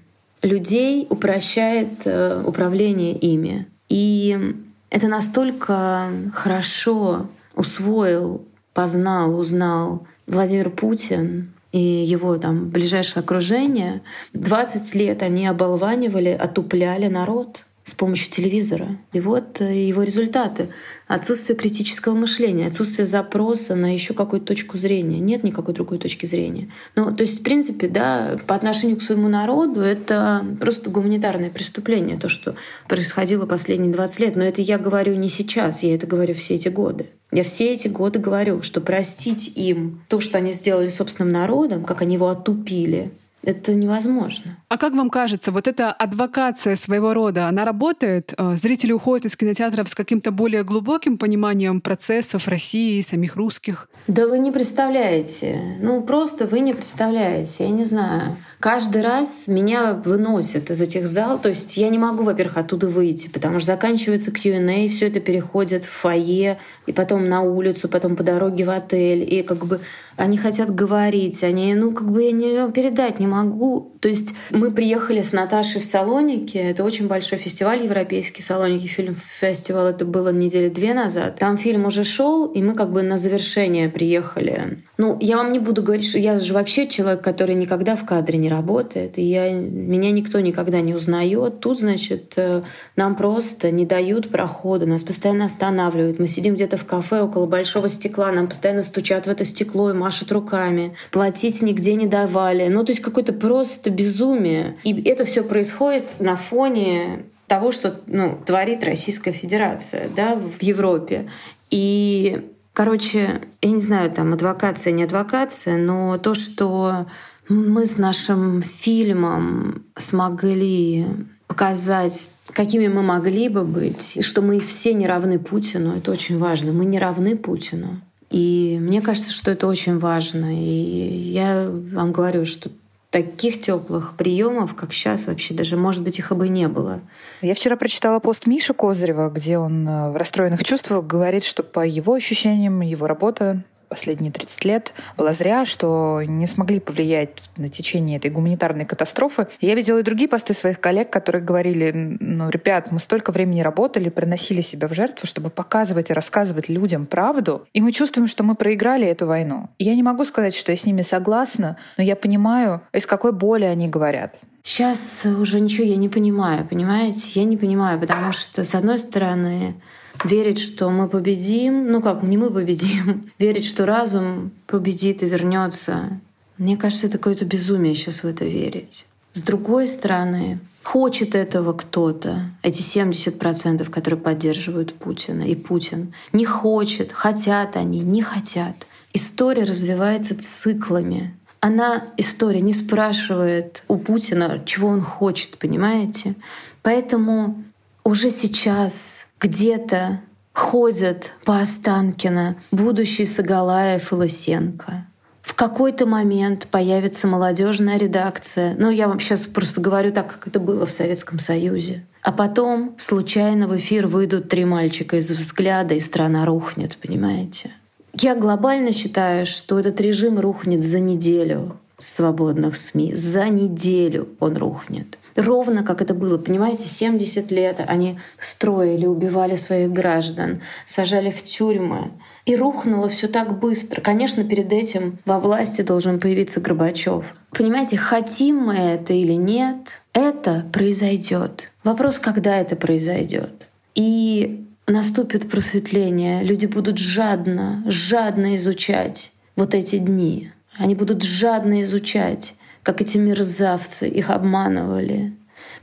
людей 0.43 1.07
упрощает 1.11 2.07
э, 2.07 2.43
управление 2.45 3.13
ими. 3.13 3.67
И 3.89 4.55
это 4.91 5.09
настолько 5.09 6.09
хорошо 6.33 7.27
усвоил, 7.55 8.45
познал, 8.73 9.39
узнал 9.39 10.07
Владимир 10.27 10.71
Путин 10.71 11.53
и 11.73 11.81
его 11.81 12.37
там 12.39 12.69
ближайшее 12.69 13.23
окружение. 13.23 14.03
20 14.33 14.95
лет 14.95 15.23
они 15.23 15.47
оболванивали, 15.47 16.31
отупляли 16.31 17.09
народ 17.09 17.65
с 17.89 17.95
помощью 17.95 18.31
телевизора. 18.31 18.99
И 19.13 19.21
вот 19.21 19.61
э, 19.61 19.87
его 19.87 20.03
результаты. 20.03 20.69
Отсутствие 21.07 21.57
критического 21.57 22.15
мышления, 22.15 22.67
отсутствие 22.67 23.07
запроса 23.07 23.75
на 23.75 23.93
еще 23.95 24.13
какую-то 24.13 24.49
точку 24.49 24.77
зрения. 24.77 25.19
Нет 25.19 25.43
никакой 25.43 25.73
другой 25.73 25.99
точки 25.99 26.27
зрения. 26.27 26.71
Ну, 26.97 27.15
то 27.15 27.23
есть, 27.23 27.41
в 27.41 27.43
принципе, 27.43 27.89
да, 27.89 28.39
по 28.47 28.55
отношению 28.55 28.99
к 28.99 29.03
своему 29.03 29.29
народу 29.29 29.81
это 29.81 30.45
просто 30.61 30.91
гуманитарное 30.91 31.49
преступление, 31.49 32.19
то, 32.19 32.29
что 32.29 32.57
происходило 32.89 33.47
последние 33.47 33.93
20 33.93 34.21
лет. 34.21 34.37
Но 34.37 34.45
это 34.45 34.61
я 34.61 34.77
говорю 34.79 35.15
не 35.15 35.31
сейчас, 35.31 35.83
я 35.83 35.95
это 35.95 36.07
говорю 36.07 36.35
все 36.35 36.57
эти 36.57 36.69
годы. 36.69 37.07
Я 37.31 37.43
все 37.43 37.73
эти 37.73 37.89
годы 37.89 38.19
говорю, 38.19 38.63
что 38.63 38.81
простить 38.81 39.53
им 39.55 40.03
то, 40.09 40.21
что 40.21 40.39
они 40.39 40.53
сделали 40.53 40.89
собственным 40.89 41.33
народом, 41.33 41.85
как 41.85 42.01
они 42.01 42.15
его 42.15 42.29
отупили, 42.29 43.11
это 43.43 43.75
невозможно. 43.75 44.57
А 44.71 44.77
как 44.77 44.93
вам 44.93 45.09
кажется, 45.09 45.51
вот 45.51 45.67
эта 45.67 45.91
адвокация 45.91 46.77
своего 46.77 47.15
рода, 47.15 47.49
она 47.49 47.65
работает? 47.65 48.35
Э, 48.37 48.55
зрители 48.57 48.93
уходят 48.93 49.25
из 49.25 49.35
кинотеатров 49.35 49.89
с 49.89 49.95
каким-то 49.95 50.31
более 50.31 50.63
глубоким 50.63 51.17
пониманием 51.17 51.81
процессов 51.81 52.47
России, 52.49 53.01
самих 53.01 53.37
русских? 53.37 53.89
Да 54.09 54.27
вы 54.27 54.39
не 54.39 54.53
представляете. 54.53 55.79
Ну, 55.81 56.03
просто 56.03 56.47
вы 56.47 56.61
не 56.61 56.75
представляете. 56.75 57.65
Я 57.65 57.71
не 57.71 57.85
знаю. 57.85 58.37
Каждый 58.61 59.01
раз 59.01 59.47
меня 59.47 59.95
выносят 59.95 60.71
из 60.71 60.83
этих 60.83 61.07
залов. 61.07 61.41
То 61.41 61.49
есть 61.49 61.77
я 61.79 61.89
не 61.89 61.99
могу, 61.99 62.25
во-первых, 62.25 62.59
оттуда 62.59 62.89
выйти, 62.89 63.29
потому 63.29 63.61
что 63.61 63.69
заканчивается 63.69 64.33
Q&A, 64.33 64.91
все 64.91 65.09
это 65.09 65.21
переходит 65.21 65.87
в 65.87 65.91
фойе, 65.91 66.59
и 66.87 66.93
потом 66.93 67.27
на 67.27 67.41
улицу, 67.41 67.89
потом 67.89 68.17
по 68.17 68.23
дороге 68.23 68.65
в 68.65 68.71
отель. 68.71 69.23
И 69.23 69.43
как 69.43 69.65
бы 69.65 69.81
они 70.17 70.37
хотят 70.37 70.75
говорить, 70.75 71.43
они, 71.43 71.75
ну, 71.75 71.93
как 71.93 72.11
бы 72.11 72.25
я 72.25 72.33
не 72.33 72.71
передать 72.73 73.21
не 73.21 73.27
могу. 73.27 73.93
То 74.01 74.09
есть 74.09 74.35
мы 74.59 74.73
приехали 74.73 75.23
с 75.23 75.33
Наташей 75.33 75.81
в 75.81 75.85
Салоники, 75.85 76.59
это 76.59 76.85
очень 76.85 77.07
большой 77.07 77.39
фестиваль 77.39 77.85
европейский, 77.85 78.43
Салоники 78.43 78.87
фильм 78.87 79.17
фестивал, 79.41 79.87
это 79.87 80.05
было 80.05 80.31
недели 80.31 80.69
две 80.69 80.95
назад. 80.95 81.37
Там 81.37 81.57
фильм 81.57 81.87
уже 81.87 82.05
шел, 82.05 82.47
и 82.47 82.61
мы 82.61 82.75
как 82.75 82.93
бы 82.93 83.03
на 83.03 83.17
завершение 83.17 83.89
приехали. 83.89 84.83
Ну, 84.99 85.17
я 85.21 85.37
вам 85.37 85.53
не 85.53 85.61
буду 85.61 85.83
говорить, 85.83 86.09
что 86.09 86.19
я 86.19 86.39
же 86.39 86.53
вообще 86.53 86.89
человек, 86.89 87.23
который 87.23 87.55
никогда 87.55 87.95
в 87.95 88.05
кадре 88.05 88.37
не 88.37 88.49
работает, 88.49 89.17
и 89.17 89.23
я, 89.23 89.53
меня 89.53 90.11
никто 90.11 90.41
никогда 90.41 90.81
не 90.81 90.93
узнает. 90.93 91.61
Тут, 91.61 91.79
значит, 91.79 92.33
э, 92.37 92.63
нам 92.97 93.15
просто 93.15 93.71
не 93.71 93.87
дают 93.87 94.29
прохода, 94.29 94.87
нас 94.87 95.05
постоянно 95.05 95.45
останавливают. 95.45 96.19
Мы 96.19 96.27
сидим 96.27 96.55
где-то 96.55 96.77
в 96.79 96.85
кафе 96.85 97.21
около 97.21 97.47
большого 97.47 97.89
стекла, 97.89 98.33
нам 98.33 98.49
постоянно 98.49 98.83
стучат 98.83 99.27
в 99.27 99.31
это 99.31 99.45
стекло 99.45 99.91
и 99.91 99.95
машут 99.95 100.33
руками. 100.33 100.97
Платить 101.13 101.63
нигде 101.63 101.95
не 101.95 102.07
давали. 102.07 102.67
Ну, 102.67 102.83
то 102.83 102.91
есть 102.91 103.01
какое-то 103.01 103.33
просто 103.33 103.91
безумие. 103.91 104.48
И 104.85 105.03
это 105.09 105.25
все 105.25 105.43
происходит 105.43 106.15
на 106.19 106.37
фоне 106.37 107.25
того, 107.47 107.73
что 107.73 108.01
ну, 108.07 108.39
творит 108.45 108.85
Российская 108.85 109.33
Федерация 109.33 110.09
да, 110.15 110.37
в 110.37 110.63
Европе. 110.63 111.31
И, 111.71 112.47
короче, 112.73 113.43
я 113.63 113.71
не 113.71 113.81
знаю, 113.81 114.11
там 114.11 114.35
адвокация, 114.35 114.93
не 114.93 115.05
адвокация, 115.05 115.77
но 115.77 116.19
то, 116.19 116.35
что 116.35 117.07
мы 117.49 117.87
с 117.87 117.97
нашим 117.97 118.63
фильмом 118.63 119.85
смогли 119.97 121.07
показать, 121.47 122.31
какими 122.53 122.89
мы 122.89 123.03
могли 123.03 123.49
бы 123.49 123.65
быть, 123.65 124.17
и 124.17 124.23
что 124.23 124.43
мы 124.43 124.61
все 124.61 124.93
не 124.93 125.07
равны 125.07 125.39
Путину, 125.39 125.97
это 125.97 126.11
очень 126.11 126.39
важно. 126.39 126.73
Мы 126.73 126.85
не 126.85 126.99
равны 126.99 127.37
Путину. 127.37 128.01
И 128.31 128.77
мне 128.81 129.01
кажется, 129.01 129.33
что 129.33 129.51
это 129.51 129.67
очень 129.67 129.99
важно. 129.99 130.55
И 130.55 131.31
я 131.33 131.71
вам 131.71 132.13
говорю, 132.13 132.45
что 132.45 132.71
таких 133.11 133.61
теплых 133.61 134.17
приемов, 134.17 134.75
как 134.75 134.93
сейчас, 134.93 135.27
вообще 135.27 135.55
даже, 135.55 135.77
может 135.77 136.03
быть, 136.03 136.19
их 136.19 136.31
и 136.31 136.35
бы 136.35 136.49
не 136.49 136.69
было. 136.69 137.01
Я 137.41 137.55
вчера 137.55 137.77
прочитала 137.77 138.19
пост 138.19 138.47
Миши 138.47 138.75
Козырева, 138.75 139.31
где 139.31 139.59
он 139.59 139.89
э, 139.89 140.11
в 140.11 140.17
расстроенных 140.17 140.63
чувствах 140.63 141.07
говорит, 141.07 141.45
что 141.45 141.63
по 141.63 141.87
его 141.87 142.15
ощущениям 142.15 142.81
его 142.83 143.07
работа 143.07 143.65
последние 143.89 144.33
30 144.33 144.65
лет 144.65 144.95
была 145.17 145.33
зря, 145.33 145.65
что 145.65 146.23
не 146.23 146.47
смогли 146.47 146.81
повлиять 146.81 147.31
на 147.57 147.69
течение 147.69 148.19
этой 148.19 148.31
гуманитарной 148.31 148.85
катастрофы. 148.85 149.49
Я 149.61 149.75
видела 149.75 149.99
и 149.99 150.03
другие 150.03 150.29
посты 150.29 150.55
своих 150.55 150.81
коллег, 150.81 151.11
которые 151.11 151.43
говорили, 151.43 151.91
ну, 152.21 152.51
ребят, 152.51 152.93
мы 152.93 152.99
столько 152.99 153.33
времени 153.33 153.61
работали, 153.61 154.09
приносили 154.09 154.61
себя 154.61 154.89
в 154.89 154.95
жертву, 154.95 155.27
чтобы 155.27 155.51
показывать 155.51 156.11
и 156.11 156.13
рассказывать 156.13 156.69
людям 156.69 157.07
правду, 157.07 157.67
и 157.73 157.81
мы 157.81 157.93
чувствуем, 157.93 158.29
что 158.29 158.45
мы 158.45 158.55
проиграли 158.55 159.07
эту 159.07 159.27
войну. 159.27 159.69
Я 159.79 159.95
не 159.95 160.03
могу 160.03 160.25
сказать, 160.25 160.55
что 160.55 160.73
я 160.73 160.77
с 160.77 160.85
ними 160.85 161.03
согласна, 161.03 161.77
но 161.97 162.05
я 162.05 162.17
понимаю, 162.17 162.83
из 162.93 163.07
какой 163.07 163.33
боли 163.33 163.65
они 163.65 163.89
говорят. 163.89 164.37
Сейчас 164.63 165.25
уже 165.25 165.61
ничего 165.61 165.87
я 165.87 165.97
не 165.97 166.11
понимаю, 166.11 166.67
понимаете? 166.67 167.41
Я 167.41 167.45
не 167.45 167.57
понимаю, 167.57 167.99
потому 167.99 168.33
что, 168.33 168.65
с 168.65 168.75
одной 168.75 168.99
стороны, 168.99 169.81
верить, 170.25 170.59
что 170.59 170.91
мы 170.91 171.09
победим, 171.09 171.91
ну 171.91 172.03
как, 172.03 172.23
не 172.23 172.37
мы 172.37 172.51
победим, 172.51 173.31
верить, 173.39 173.65
что 173.65 173.87
разум 173.87 174.51
победит 174.67 175.23
и 175.23 175.27
вернется. 175.27 176.21
Мне 176.57 176.77
кажется, 176.77 177.07
это 177.07 177.19
какое-то 177.19 177.45
безумие 177.45 177.95
сейчас 177.95 178.23
в 178.23 178.27
это 178.27 178.45
верить. 178.45 179.07
С 179.33 179.43
другой 179.43 179.87
стороны, 179.87 180.59
хочет 180.83 181.35
этого 181.35 181.73
кто-то, 181.73 182.51
эти 182.63 182.81
70%, 182.81 183.89
которые 183.91 184.21
поддерживают 184.21 184.95
Путина 184.95 185.43
и 185.43 185.55
Путин, 185.55 186.15
не 186.33 186.45
хочет, 186.45 187.13
хотят 187.13 187.77
они, 187.77 188.01
не 188.01 188.23
хотят. 188.23 188.87
История 189.13 189.63
развивается 189.63 190.41
циклами. 190.41 191.35
Она, 191.61 192.09
история, 192.17 192.61
не 192.61 192.73
спрашивает 192.73 193.85
у 193.89 193.97
Путина, 193.97 194.63
чего 194.65 194.89
он 194.89 195.03
хочет, 195.03 195.59
понимаете? 195.59 196.35
Поэтому 196.83 197.65
уже 198.09 198.31
сейчас 198.31 199.27
где-то 199.39 200.21
ходят 200.55 201.33
по 201.45 201.61
Останкино 201.61 202.57
будущий 202.71 203.27
Сагалаев 203.27 204.13
и 204.13 204.15
Лысенко. 204.15 205.07
В 205.43 205.55
какой-то 205.55 206.07
момент 206.07 206.69
появится 206.71 207.27
молодежная 207.27 207.99
редакция. 207.99 208.75
Ну, 208.79 208.91
я 208.91 209.09
вам 209.09 209.21
сейчас 209.21 209.47
просто 209.47 209.83
говорю 209.83 210.11
так, 210.13 210.33
как 210.33 210.49
это 210.49 210.59
было 210.59 210.87
в 210.87 210.91
Советском 210.91 211.39
Союзе. 211.39 212.07
А 212.23 212.33
потом 212.33 212.95
случайно 212.97 213.69
в 213.69 213.77
эфир 213.77 214.07
выйдут 214.07 214.49
три 214.49 214.65
мальчика 214.65 215.17
из 215.17 215.31
взгляда, 215.31 215.95
и 215.95 216.01
страна 216.01 216.47
рухнет, 216.47 216.97
понимаете? 216.97 217.73
Я 218.15 218.35
глобально 218.35 218.93
считаю, 218.93 219.45
что 219.45 219.79
этот 219.79 220.01
режим 220.01 220.41
рухнет 220.41 220.83
за 220.83 220.99
неделю 220.99 221.77
свободных 221.99 222.77
СМИ. 222.77 223.15
За 223.15 223.49
неделю 223.49 224.29
он 224.41 224.57
рухнет. 224.57 225.19
Ровно 225.39 225.85
как 225.85 226.03
это 226.03 226.15
было, 226.15 226.37
понимаете, 226.37 226.89
70 226.89 227.53
лет 227.53 227.81
они 227.87 228.19
строили, 228.41 229.07
убивали 229.07 229.55
своих 229.55 229.93
граждан, 229.93 230.63
сажали 230.85 231.31
в 231.31 231.45
тюрьмы. 231.45 232.11
И 232.45 232.57
рухнуло 232.57 233.09
все 233.09 233.29
так 233.29 233.57
быстро. 233.61 234.01
Конечно, 234.01 234.43
перед 234.43 234.73
этим 234.73 235.19
во 235.25 235.39
власти 235.39 235.83
должен 235.83 236.19
появиться 236.19 236.61
Горбачев. 236.61 237.37
Понимаете, 237.53 237.97
хотим 237.97 238.57
мы 238.57 238.75
это 238.75 239.13
или 239.13 239.35
нет, 239.35 240.03
это 240.13 240.67
произойдет. 240.73 241.71
Вопрос, 241.85 242.19
когда 242.19 242.57
это 242.57 242.75
произойдет. 242.75 243.69
И 243.95 244.67
наступит 244.89 245.49
просветление. 245.49 246.43
Люди 246.43 246.67
будут 246.67 246.99
жадно, 246.99 247.85
жадно 247.87 248.57
изучать 248.57 249.33
вот 249.55 249.73
эти 249.73 249.99
дни. 249.99 250.51
Они 250.77 250.97
будут 250.97 251.23
жадно 251.23 251.83
изучать, 251.83 252.55
как 252.89 253.03
эти 253.03 253.19
мерзавцы 253.19 254.09
их 254.09 254.31
обманывали, 254.31 255.35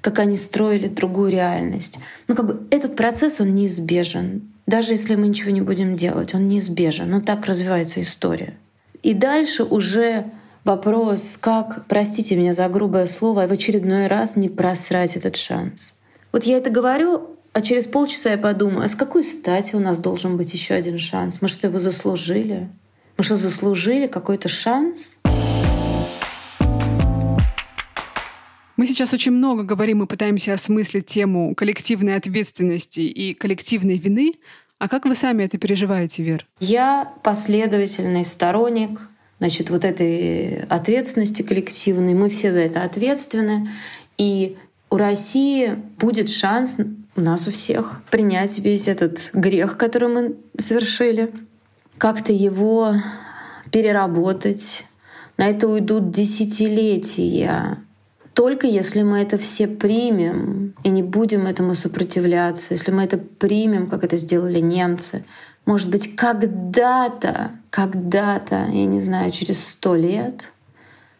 как 0.01 0.17
они 0.17 0.35
строили 0.35 0.87
другую 0.87 1.29
реальность. 1.29 1.99
Ну, 2.27 2.33
как 2.33 2.47
бы 2.47 2.67
этот 2.71 2.95
процесс, 2.95 3.39
он 3.39 3.53
неизбежен. 3.53 4.41
Даже 4.65 4.93
если 4.93 5.13
мы 5.13 5.27
ничего 5.27 5.51
не 5.51 5.61
будем 5.61 5.97
делать, 5.97 6.33
он 6.33 6.47
неизбежен. 6.47 7.11
Но 7.11 7.21
так 7.21 7.45
развивается 7.45 8.01
история. 8.01 8.55
И 9.03 9.13
дальше 9.13 9.63
уже 9.63 10.25
вопрос, 10.63 11.37
как, 11.39 11.85
простите 11.87 12.35
меня 12.35 12.53
за 12.53 12.67
грубое 12.69 13.05
слово, 13.05 13.45
в 13.45 13.51
очередной 13.51 14.07
раз 14.07 14.35
не 14.35 14.49
просрать 14.49 15.15
этот 15.15 15.35
шанс. 15.35 15.93
Вот 16.31 16.45
я 16.45 16.57
это 16.57 16.71
говорю, 16.71 17.37
а 17.53 17.61
через 17.61 17.85
полчаса 17.85 18.31
я 18.31 18.39
подумаю, 18.39 18.83
а 18.83 18.87
с 18.87 18.95
какой 18.95 19.23
стати 19.23 19.75
у 19.75 19.79
нас 19.79 19.99
должен 19.99 20.37
быть 20.37 20.51
еще 20.55 20.73
один 20.73 20.97
шанс? 20.97 21.39
Мы 21.43 21.49
что, 21.49 21.67
его 21.67 21.77
заслужили? 21.77 22.67
Мы 23.15 23.23
что, 23.23 23.35
заслужили 23.35 24.07
какой-то 24.07 24.49
шанс? 24.49 25.19
Сейчас 28.85 29.13
очень 29.13 29.31
много 29.31 29.63
говорим 29.63 30.03
и 30.03 30.07
пытаемся 30.07 30.53
осмыслить 30.53 31.05
тему 31.07 31.53
коллективной 31.55 32.15
ответственности 32.15 33.01
и 33.01 33.33
коллективной 33.33 33.97
вины. 33.97 34.33
А 34.77 34.87
как 34.87 35.05
вы 35.05 35.15
сами 35.15 35.43
это 35.43 35.57
переживаете, 35.57 36.23
Вер? 36.23 36.45
Я 36.59 37.13
последовательный 37.23 38.25
сторонник 38.25 38.99
значит, 39.39 39.69
вот 39.69 39.85
этой 39.85 40.61
ответственности 40.63 41.41
коллективной. 41.41 42.13
Мы 42.13 42.29
все 42.29 42.51
за 42.51 42.61
это 42.61 42.83
ответственны. 42.83 43.69
И 44.17 44.57
у 44.89 44.97
России 44.97 45.75
будет 45.97 46.29
шанс 46.29 46.77
у 47.17 47.21
нас 47.21 47.47
у 47.47 47.51
всех 47.51 48.01
принять 48.11 48.59
весь 48.59 48.87
этот 48.87 49.29
грех, 49.33 49.77
который 49.77 50.09
мы 50.09 50.35
совершили, 50.57 51.31
как-то 51.97 52.33
его 52.33 52.93
переработать. 53.71 54.85
На 55.37 55.47
это 55.47 55.67
уйдут 55.67 56.11
десятилетия. 56.11 57.77
Только 58.35 58.67
если 58.67 59.01
мы 59.01 59.19
это 59.19 59.37
все 59.37 59.65
примем 59.65 60.75
и 60.83 60.89
не 60.89 61.03
будем 61.03 61.47
этому 61.47 61.73
сопротивляться, 61.73 62.73
если 62.73 62.91
мы 62.91 63.03
это 63.03 63.17
примем, 63.17 63.89
как 63.89 64.03
это 64.03 64.17
сделали 64.17 64.59
немцы, 64.59 65.23
может 65.65 65.89
быть, 65.89 66.17
когда-то, 66.17 67.51
когда-то, 67.69 68.67
я 68.69 68.85
не 68.85 68.99
знаю, 68.99 69.31
через 69.31 69.65
сто 69.65 69.95
лет 69.95 70.51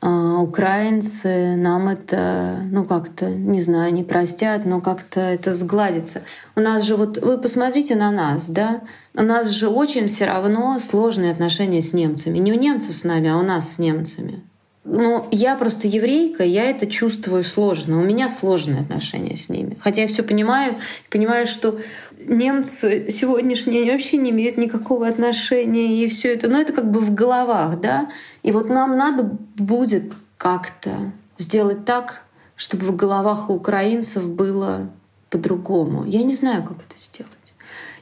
а, 0.01 0.39
украинцы 0.41 1.55
нам 1.55 1.87
это, 1.87 2.59
ну 2.69 2.83
как-то, 2.83 3.29
не 3.29 3.61
знаю, 3.61 3.93
не 3.93 4.03
простят, 4.03 4.65
но 4.65 4.81
как-то 4.81 5.21
это 5.21 5.53
сгладится. 5.53 6.23
У 6.57 6.59
нас 6.59 6.83
же 6.83 6.97
вот, 6.97 7.17
вы 7.17 7.37
посмотрите 7.37 7.95
на 7.95 8.11
нас, 8.11 8.49
да, 8.49 8.81
у 9.15 9.23
нас 9.23 9.49
же 9.51 9.69
очень 9.69 10.09
все 10.09 10.25
равно 10.25 10.77
сложные 10.79 11.31
отношения 11.31 11.79
с 11.79 11.93
немцами. 11.93 12.39
Не 12.39 12.51
у 12.51 12.59
немцев 12.59 12.93
с 12.97 13.05
нами, 13.05 13.29
а 13.29 13.37
у 13.37 13.41
нас 13.41 13.75
с 13.75 13.79
немцами. 13.79 14.43
Ну, 14.87 15.27
я 15.31 15.55
просто 15.55 15.87
еврейка, 15.87 16.43
я 16.43 16.69
это 16.69 16.85
чувствую 16.85 17.43
сложно. 17.43 17.99
У 17.99 18.03
меня 18.03 18.29
сложные 18.29 18.81
отношения 18.81 19.35
с 19.35 19.49
ними. 19.49 19.77
Хотя 19.81 20.03
я 20.03 20.07
все 20.07 20.21
понимаю, 20.21 20.75
понимаю, 21.09 21.47
что 21.47 21.79
немцы 22.19 23.09
сегодняшние 23.09 23.91
вообще 23.91 24.17
не 24.17 24.29
имеют 24.29 24.57
никакого 24.57 25.07
отношения 25.07 26.03
и 26.03 26.07
все 26.07 26.33
это. 26.33 26.47
Но 26.47 26.61
это 26.61 26.71
как 26.71 26.91
бы 26.91 26.99
в 26.99 27.15
головах, 27.15 27.81
да. 27.81 28.11
И 28.43 28.51
вот 28.51 28.69
нам 28.69 28.95
надо 28.95 29.23
будет 29.55 30.13
как-то 30.37 31.11
сделать 31.39 31.83
так, 31.83 32.23
чтобы 32.55 32.85
в 32.85 32.95
головах 32.95 33.49
у 33.49 33.55
украинцев 33.55 34.29
было 34.29 34.91
по-другому. 35.31 36.05
Я 36.05 36.21
не 36.21 36.35
знаю, 36.35 36.61
как 36.61 36.77
это 36.77 36.99
сделать. 36.99 37.31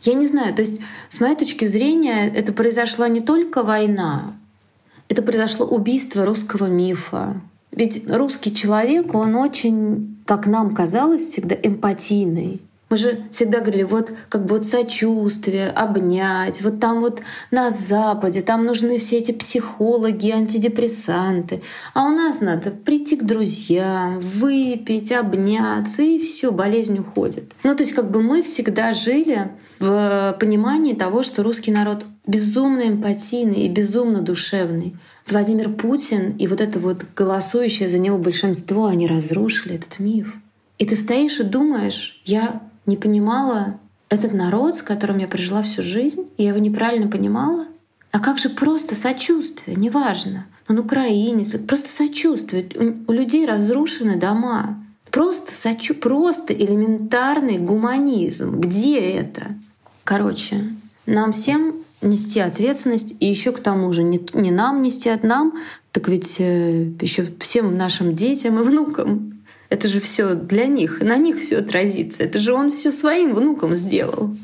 Я 0.01 0.15
не 0.15 0.27
знаю. 0.27 0.53
То 0.53 0.61
есть, 0.61 0.81
с 1.07 1.21
моей 1.21 1.37
точки 1.37 1.63
зрения, 1.63 2.27
это 2.27 2.51
произошла 2.51 3.07
не 3.07 3.21
только 3.21 3.63
война, 3.63 4.35
это 5.13 5.21
произошло 5.21 5.67
убийство 5.67 6.25
русского 6.25 6.65
мифа. 6.65 7.39
Ведь 7.71 8.09
русский 8.09 8.53
человек, 8.53 9.13
он 9.13 9.35
очень, 9.35 10.17
как 10.25 10.47
нам 10.47 10.73
казалось, 10.73 11.21
всегда 11.21 11.55
эмпатийный. 11.55 12.61
Мы 12.93 12.97
же 12.97 13.23
всегда 13.31 13.59
говорили, 13.59 13.81
вот 13.81 14.11
как 14.29 14.45
бы 14.45 14.57
вот 14.57 14.67
сочувствие, 14.67 15.71
обнять, 15.71 16.61
вот 16.61 16.79
там 16.79 17.01
вот 17.01 17.21
на 17.49 17.71
Западе, 17.71 18.41
там 18.41 18.65
нужны 18.65 18.99
все 18.99 19.17
эти 19.17 19.31
психологи, 19.31 20.29
антидепрессанты. 20.29 21.63
А 21.95 22.05
у 22.05 22.09
нас 22.09 22.39
надо 22.39 22.69
прийти 22.69 23.15
к 23.15 23.23
друзьям, 23.23 24.19
выпить, 24.19 25.11
обняться, 25.11 26.03
и 26.03 26.19
все, 26.19 26.51
болезнь 26.51 26.99
уходит. 26.99 27.53
Ну, 27.63 27.75
то 27.75 27.81
есть 27.81 27.95
как 27.95 28.11
бы 28.11 28.21
мы 28.21 28.43
всегда 28.43 28.93
жили 28.93 29.49
в 29.79 30.37
понимании 30.39 30.93
того, 30.93 31.23
что 31.23 31.41
русский 31.41 31.71
народ 31.71 32.05
безумно 32.27 32.87
эмпатийный 32.89 33.65
и 33.65 33.69
безумно 33.69 34.21
душевный. 34.21 34.95
Владимир 35.27 35.69
Путин 35.71 36.35
и 36.37 36.45
вот 36.45 36.61
это 36.61 36.77
вот 36.77 37.03
голосующее 37.15 37.89
за 37.89 37.97
него 37.97 38.19
большинство, 38.19 38.85
они 38.85 39.07
разрушили 39.07 39.77
этот 39.77 39.97
миф. 39.97 40.35
И 40.77 40.85
ты 40.85 40.95
стоишь 40.95 41.39
и 41.39 41.43
думаешь, 41.43 42.21
я 42.23 42.61
не 42.85 42.97
понимала 42.97 43.79
этот 44.09 44.33
народ, 44.33 44.75
с 44.75 44.81
которым 44.81 45.17
я 45.17 45.27
прожила 45.27 45.61
всю 45.63 45.81
жизнь, 45.81 46.27
я 46.37 46.49
его 46.49 46.59
неправильно 46.59 47.07
понимала. 47.09 47.65
А 48.11 48.19
как 48.19 48.37
же 48.37 48.49
просто 48.49 48.93
сочувствие, 48.93 49.75
неважно, 49.75 50.45
он 50.67 50.79
украинец, 50.79 51.51
просто 51.67 51.89
сочувствие. 51.89 52.69
У, 53.07 53.11
людей 53.11 53.45
разрушены 53.45 54.17
дома. 54.17 54.79
Просто, 55.09 55.53
сочу, 55.53 55.93
просто 55.93 56.53
элементарный 56.53 57.57
гуманизм. 57.57 58.59
Где 58.59 58.99
это? 58.99 59.55
Короче, 60.03 60.75
нам 61.05 61.31
всем 61.33 61.75
нести 62.01 62.39
ответственность, 62.39 63.15
и 63.19 63.27
еще 63.27 63.51
к 63.51 63.61
тому 63.61 63.91
же 63.93 64.03
не, 64.03 64.21
не 64.33 64.51
нам 64.51 64.81
нести 64.81 65.09
от 65.09 65.23
нам, 65.23 65.53
так 65.91 66.07
ведь 66.07 66.37
э, 66.39 66.89
еще 67.01 67.27
всем 67.39 67.77
нашим 67.77 68.13
детям 68.13 68.59
и 68.59 68.63
внукам 68.63 69.32
это 69.73 69.87
же 69.87 69.99
все 69.99 70.35
для 70.35 70.67
них, 70.67 71.01
на 71.01 71.17
них 71.17 71.39
все 71.39 71.57
отразится. 71.57 72.23
Это 72.23 72.39
же 72.39 72.53
он 72.53 72.69
все 72.69 72.91
своим 72.91 73.33
внукам 73.33 73.73
сделал. 73.73 74.35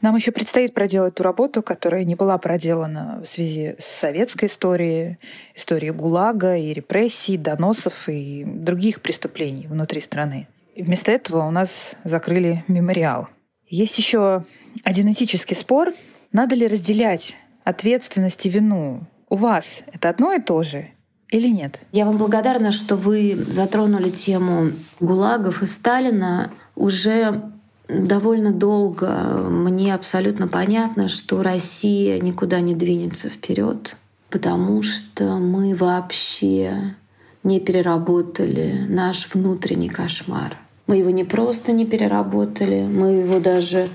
Нам 0.00 0.16
еще 0.16 0.32
предстоит 0.32 0.74
проделать 0.74 1.14
ту 1.14 1.22
работу, 1.22 1.62
которая 1.62 2.04
не 2.04 2.16
была 2.16 2.36
проделана 2.38 3.20
в 3.22 3.28
связи 3.28 3.76
с 3.78 3.86
советской 3.86 4.46
историей, 4.46 5.18
историей 5.54 5.92
ГУЛАГа 5.92 6.56
и 6.56 6.72
репрессий, 6.72 7.36
доносов 7.36 8.08
и 8.08 8.44
других 8.44 9.02
преступлений 9.02 9.68
внутри 9.68 10.00
страны. 10.00 10.48
И 10.74 10.82
вместо 10.82 11.12
этого 11.12 11.46
у 11.46 11.52
нас 11.52 11.94
закрыли 12.02 12.64
мемориал. 12.66 13.28
Есть 13.68 13.96
еще 13.98 14.44
один 14.82 15.12
этический 15.12 15.54
спор. 15.54 15.94
Надо 16.32 16.56
ли 16.56 16.66
разделять 16.66 17.36
ответственность 17.62 18.44
и 18.46 18.50
вину? 18.50 19.06
У 19.28 19.36
вас 19.36 19.84
это 19.92 20.08
одно 20.08 20.32
и 20.32 20.40
то 20.40 20.62
же? 20.64 20.90
Или 21.30 21.48
нет? 21.48 21.80
Я 21.92 22.04
вам 22.04 22.18
благодарна, 22.18 22.70
что 22.72 22.96
вы 22.96 23.36
затронули 23.48 24.10
тему 24.10 24.72
ГУЛАГов 25.00 25.62
и 25.62 25.66
Сталина. 25.66 26.50
Уже 26.74 27.42
довольно 27.88 28.52
долго 28.52 29.08
мне 29.48 29.94
абсолютно 29.94 30.48
понятно, 30.48 31.08
что 31.08 31.42
Россия 31.42 32.20
никуда 32.20 32.60
не 32.60 32.74
двинется 32.74 33.28
вперед, 33.28 33.96
потому 34.30 34.82
что 34.82 35.38
мы 35.38 35.74
вообще 35.74 36.94
не 37.42 37.60
переработали 37.60 38.86
наш 38.88 39.32
внутренний 39.32 39.88
кошмар. 39.88 40.58
Мы 40.86 40.98
его 40.98 41.10
не 41.10 41.24
просто 41.24 41.72
не 41.72 41.86
переработали, 41.86 42.86
мы 42.86 43.12
его 43.12 43.40
даже 43.40 43.88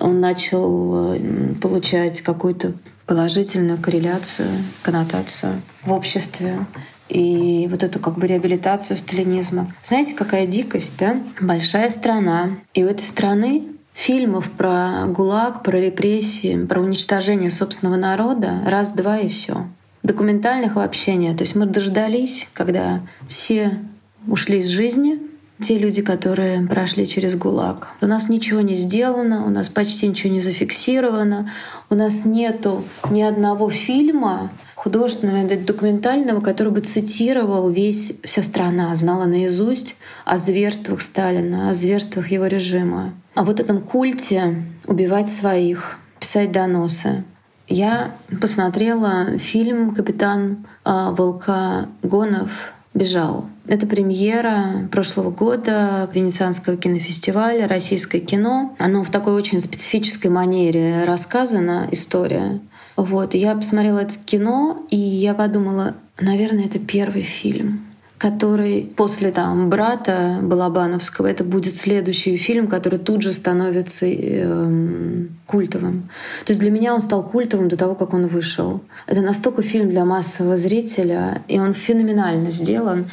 он 0.00 0.20
начал 0.20 1.14
э, 1.14 1.54
получать 1.60 2.20
какую-то 2.22 2.72
положительную 3.08 3.78
корреляцию, 3.78 4.50
коннотацию 4.82 5.62
в 5.82 5.92
обществе 5.92 6.66
и 7.08 7.66
вот 7.70 7.82
эту 7.82 7.98
как 7.98 8.18
бы 8.18 8.26
реабилитацию 8.26 8.98
сталинизма. 8.98 9.74
Знаете, 9.82 10.14
какая 10.14 10.46
дикость, 10.46 10.98
да? 10.98 11.16
Большая 11.40 11.88
страна, 11.88 12.50
и 12.74 12.84
у 12.84 12.86
этой 12.86 13.02
страны 13.02 13.64
фильмов 13.94 14.50
про 14.50 15.06
ГУЛАГ, 15.06 15.62
про 15.62 15.80
репрессии, 15.80 16.62
про 16.66 16.80
уничтожение 16.80 17.50
собственного 17.50 17.96
народа 17.96 18.60
раз-два 18.66 19.18
и 19.18 19.28
все. 19.28 19.66
Документальных 20.02 20.76
вообще 20.76 21.16
нет. 21.16 21.38
То 21.38 21.44
есть 21.44 21.56
мы 21.56 21.64
дождались, 21.64 22.46
когда 22.52 23.00
все 23.26 23.80
ушли 24.26 24.58
из 24.58 24.66
жизни, 24.66 25.18
те 25.60 25.78
люди, 25.78 26.02
которые 26.02 26.66
прошли 26.66 27.06
через 27.06 27.34
ГУЛАГ. 27.36 27.88
У 28.00 28.06
нас 28.06 28.28
ничего 28.28 28.60
не 28.60 28.74
сделано, 28.74 29.44
у 29.44 29.50
нас 29.50 29.68
почти 29.68 30.06
ничего 30.06 30.32
не 30.32 30.40
зафиксировано, 30.40 31.50
у 31.90 31.94
нас 31.94 32.24
нету 32.24 32.84
ни 33.10 33.22
одного 33.22 33.70
фильма 33.70 34.50
художественного 34.74 35.48
документального, 35.56 36.40
который 36.40 36.72
бы 36.72 36.80
цитировал 36.80 37.68
весь, 37.68 38.12
вся 38.22 38.42
страна, 38.42 38.94
знала 38.94 39.24
наизусть 39.24 39.96
о 40.24 40.36
зверствах 40.36 41.00
Сталина, 41.00 41.70
о 41.70 41.74
зверствах 41.74 42.30
его 42.30 42.46
режима, 42.46 43.14
о 43.34 43.42
вот 43.42 43.58
этом 43.58 43.82
культе 43.82 44.62
убивать 44.86 45.28
своих, 45.28 45.98
писать 46.20 46.52
доносы. 46.52 47.24
Я 47.66 48.12
посмотрела 48.40 49.36
фильм 49.36 49.94
«Капитан 49.94 50.66
а, 50.84 51.10
Волка 51.10 51.88
Гонов» 52.02 52.72
бежал. 52.98 53.46
Это 53.66 53.86
премьера 53.86 54.88
прошлого 54.90 55.30
года 55.30 56.10
Венецианского 56.12 56.76
кинофестиваля 56.76 57.68
«Российское 57.68 58.20
кино». 58.20 58.74
Оно 58.78 59.04
в 59.04 59.10
такой 59.10 59.34
очень 59.34 59.60
специфической 59.60 60.28
манере 60.28 61.04
рассказана, 61.04 61.88
история. 61.92 62.60
Вот, 62.96 63.34
я 63.34 63.54
посмотрела 63.54 64.00
это 64.00 64.14
кино, 64.26 64.84
и 64.90 64.96
я 64.96 65.32
подумала, 65.32 65.94
наверное, 66.20 66.64
это 66.64 66.78
первый 66.80 67.22
фильм, 67.22 67.87
который 68.18 68.92
после 68.96 69.30
там 69.30 69.70
брата 69.70 70.40
Балабановского 70.42 71.28
это 71.28 71.44
будет 71.44 71.76
следующий 71.76 72.36
фильм, 72.36 72.66
который 72.66 72.98
тут 72.98 73.22
же 73.22 73.32
становится 73.32 74.06
э, 74.06 75.26
культовым. 75.46 76.10
То 76.44 76.50
есть 76.50 76.60
для 76.60 76.72
меня 76.72 76.94
он 76.94 77.00
стал 77.00 77.22
культовым 77.22 77.68
до 77.68 77.76
того, 77.76 77.94
как 77.94 78.12
он 78.12 78.26
вышел. 78.26 78.82
Это 79.06 79.20
настолько 79.20 79.62
фильм 79.62 79.88
для 79.88 80.04
массового 80.04 80.56
зрителя, 80.56 81.42
и 81.46 81.60
он 81.60 81.74
феноменально 81.74 82.50
сделан 82.50 83.06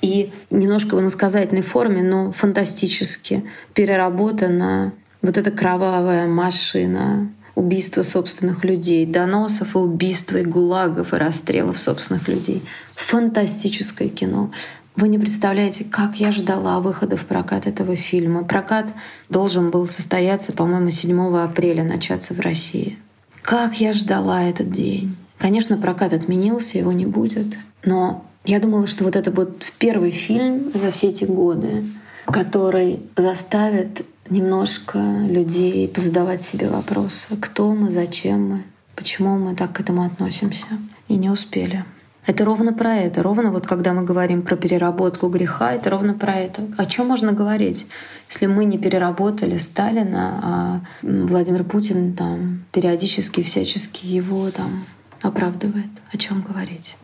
и 0.00 0.30
немножко 0.50 0.94
в 0.94 1.00
иносказательной 1.00 1.62
форме, 1.62 2.02
но 2.02 2.30
фантастически 2.30 3.44
переработана 3.74 4.92
вот 5.20 5.36
эта 5.36 5.50
кровавая 5.50 6.28
машина 6.28 7.28
убийства 7.54 8.02
собственных 8.02 8.64
людей, 8.64 9.06
доносов 9.06 9.74
и 9.74 9.78
убийства, 9.78 10.38
и 10.38 10.44
гулагов, 10.44 11.12
и 11.12 11.16
расстрелов 11.16 11.80
собственных 11.80 12.28
людей. 12.28 12.62
Фантастическое 12.96 14.08
кино. 14.08 14.50
Вы 14.96 15.08
не 15.08 15.18
представляете, 15.18 15.84
как 15.84 16.16
я 16.16 16.30
ждала 16.30 16.78
выхода 16.80 17.16
в 17.16 17.24
прокат 17.26 17.66
этого 17.66 17.96
фильма. 17.96 18.44
Прокат 18.44 18.86
должен 19.28 19.70
был 19.70 19.86
состояться, 19.86 20.52
по-моему, 20.52 20.90
7 20.90 21.36
апреля, 21.38 21.82
начаться 21.82 22.32
в 22.32 22.40
России. 22.40 22.98
Как 23.42 23.80
я 23.80 23.92
ждала 23.92 24.44
этот 24.44 24.70
день. 24.70 25.16
Конечно, 25.38 25.76
прокат 25.76 26.12
отменился, 26.12 26.78
его 26.78 26.92
не 26.92 27.06
будет. 27.06 27.58
Но 27.84 28.24
я 28.44 28.60
думала, 28.60 28.86
что 28.86 29.04
вот 29.04 29.16
это 29.16 29.30
будет 29.30 29.64
первый 29.78 30.10
фильм 30.10 30.70
за 30.72 30.92
все 30.92 31.08
эти 31.08 31.24
годы, 31.24 31.84
который 32.26 33.00
заставит 33.16 34.06
немножко 34.30 34.98
людей 34.98 35.88
позадавать 35.88 36.40
себе 36.40 36.68
вопросы. 36.68 37.26
Кто 37.40 37.74
мы, 37.74 37.90
зачем 37.90 38.48
мы, 38.48 38.62
почему 38.94 39.38
мы 39.38 39.54
так 39.56 39.72
к 39.72 39.80
этому 39.80 40.04
относимся. 40.04 40.66
И 41.08 41.16
не 41.16 41.30
успели. 41.30 41.84
Это 42.26 42.44
ровно 42.44 42.72
про 42.72 42.96
это. 42.96 43.22
Ровно 43.22 43.50
вот 43.50 43.66
когда 43.66 43.92
мы 43.92 44.02
говорим 44.02 44.42
про 44.42 44.56
переработку 44.56 45.28
греха, 45.28 45.72
это 45.72 45.90
ровно 45.90 46.14
про 46.14 46.34
это. 46.34 46.62
О 46.78 46.86
чем 46.86 47.08
можно 47.08 47.32
говорить, 47.32 47.86
если 48.28 48.46
мы 48.46 48.64
не 48.64 48.78
переработали 48.78 49.58
Сталина, 49.58 50.40
а 50.42 50.80
Владимир 51.02 51.64
Путин 51.64 52.14
там 52.14 52.64
периодически 52.72 53.42
всячески 53.42 54.06
его 54.06 54.50
там 54.50 54.84
оправдывает? 55.20 55.90
О 56.12 56.16
чем 56.16 56.42
говорить? 56.42 56.96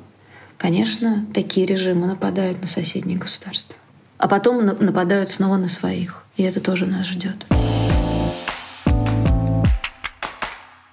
Конечно, 0.57 1.27
такие 1.35 1.67
режимы 1.67 2.07
нападают 2.07 2.61
на 2.61 2.67
соседние 2.67 3.19
государства. 3.19 3.77
А 4.19 4.29
потом 4.29 4.65
нападают 4.65 5.31
снова 5.31 5.57
на 5.57 5.69
своих. 5.69 6.25
И 6.37 6.43
это 6.43 6.61
тоже 6.61 6.87
нас 6.87 7.07
ждет. 7.07 7.47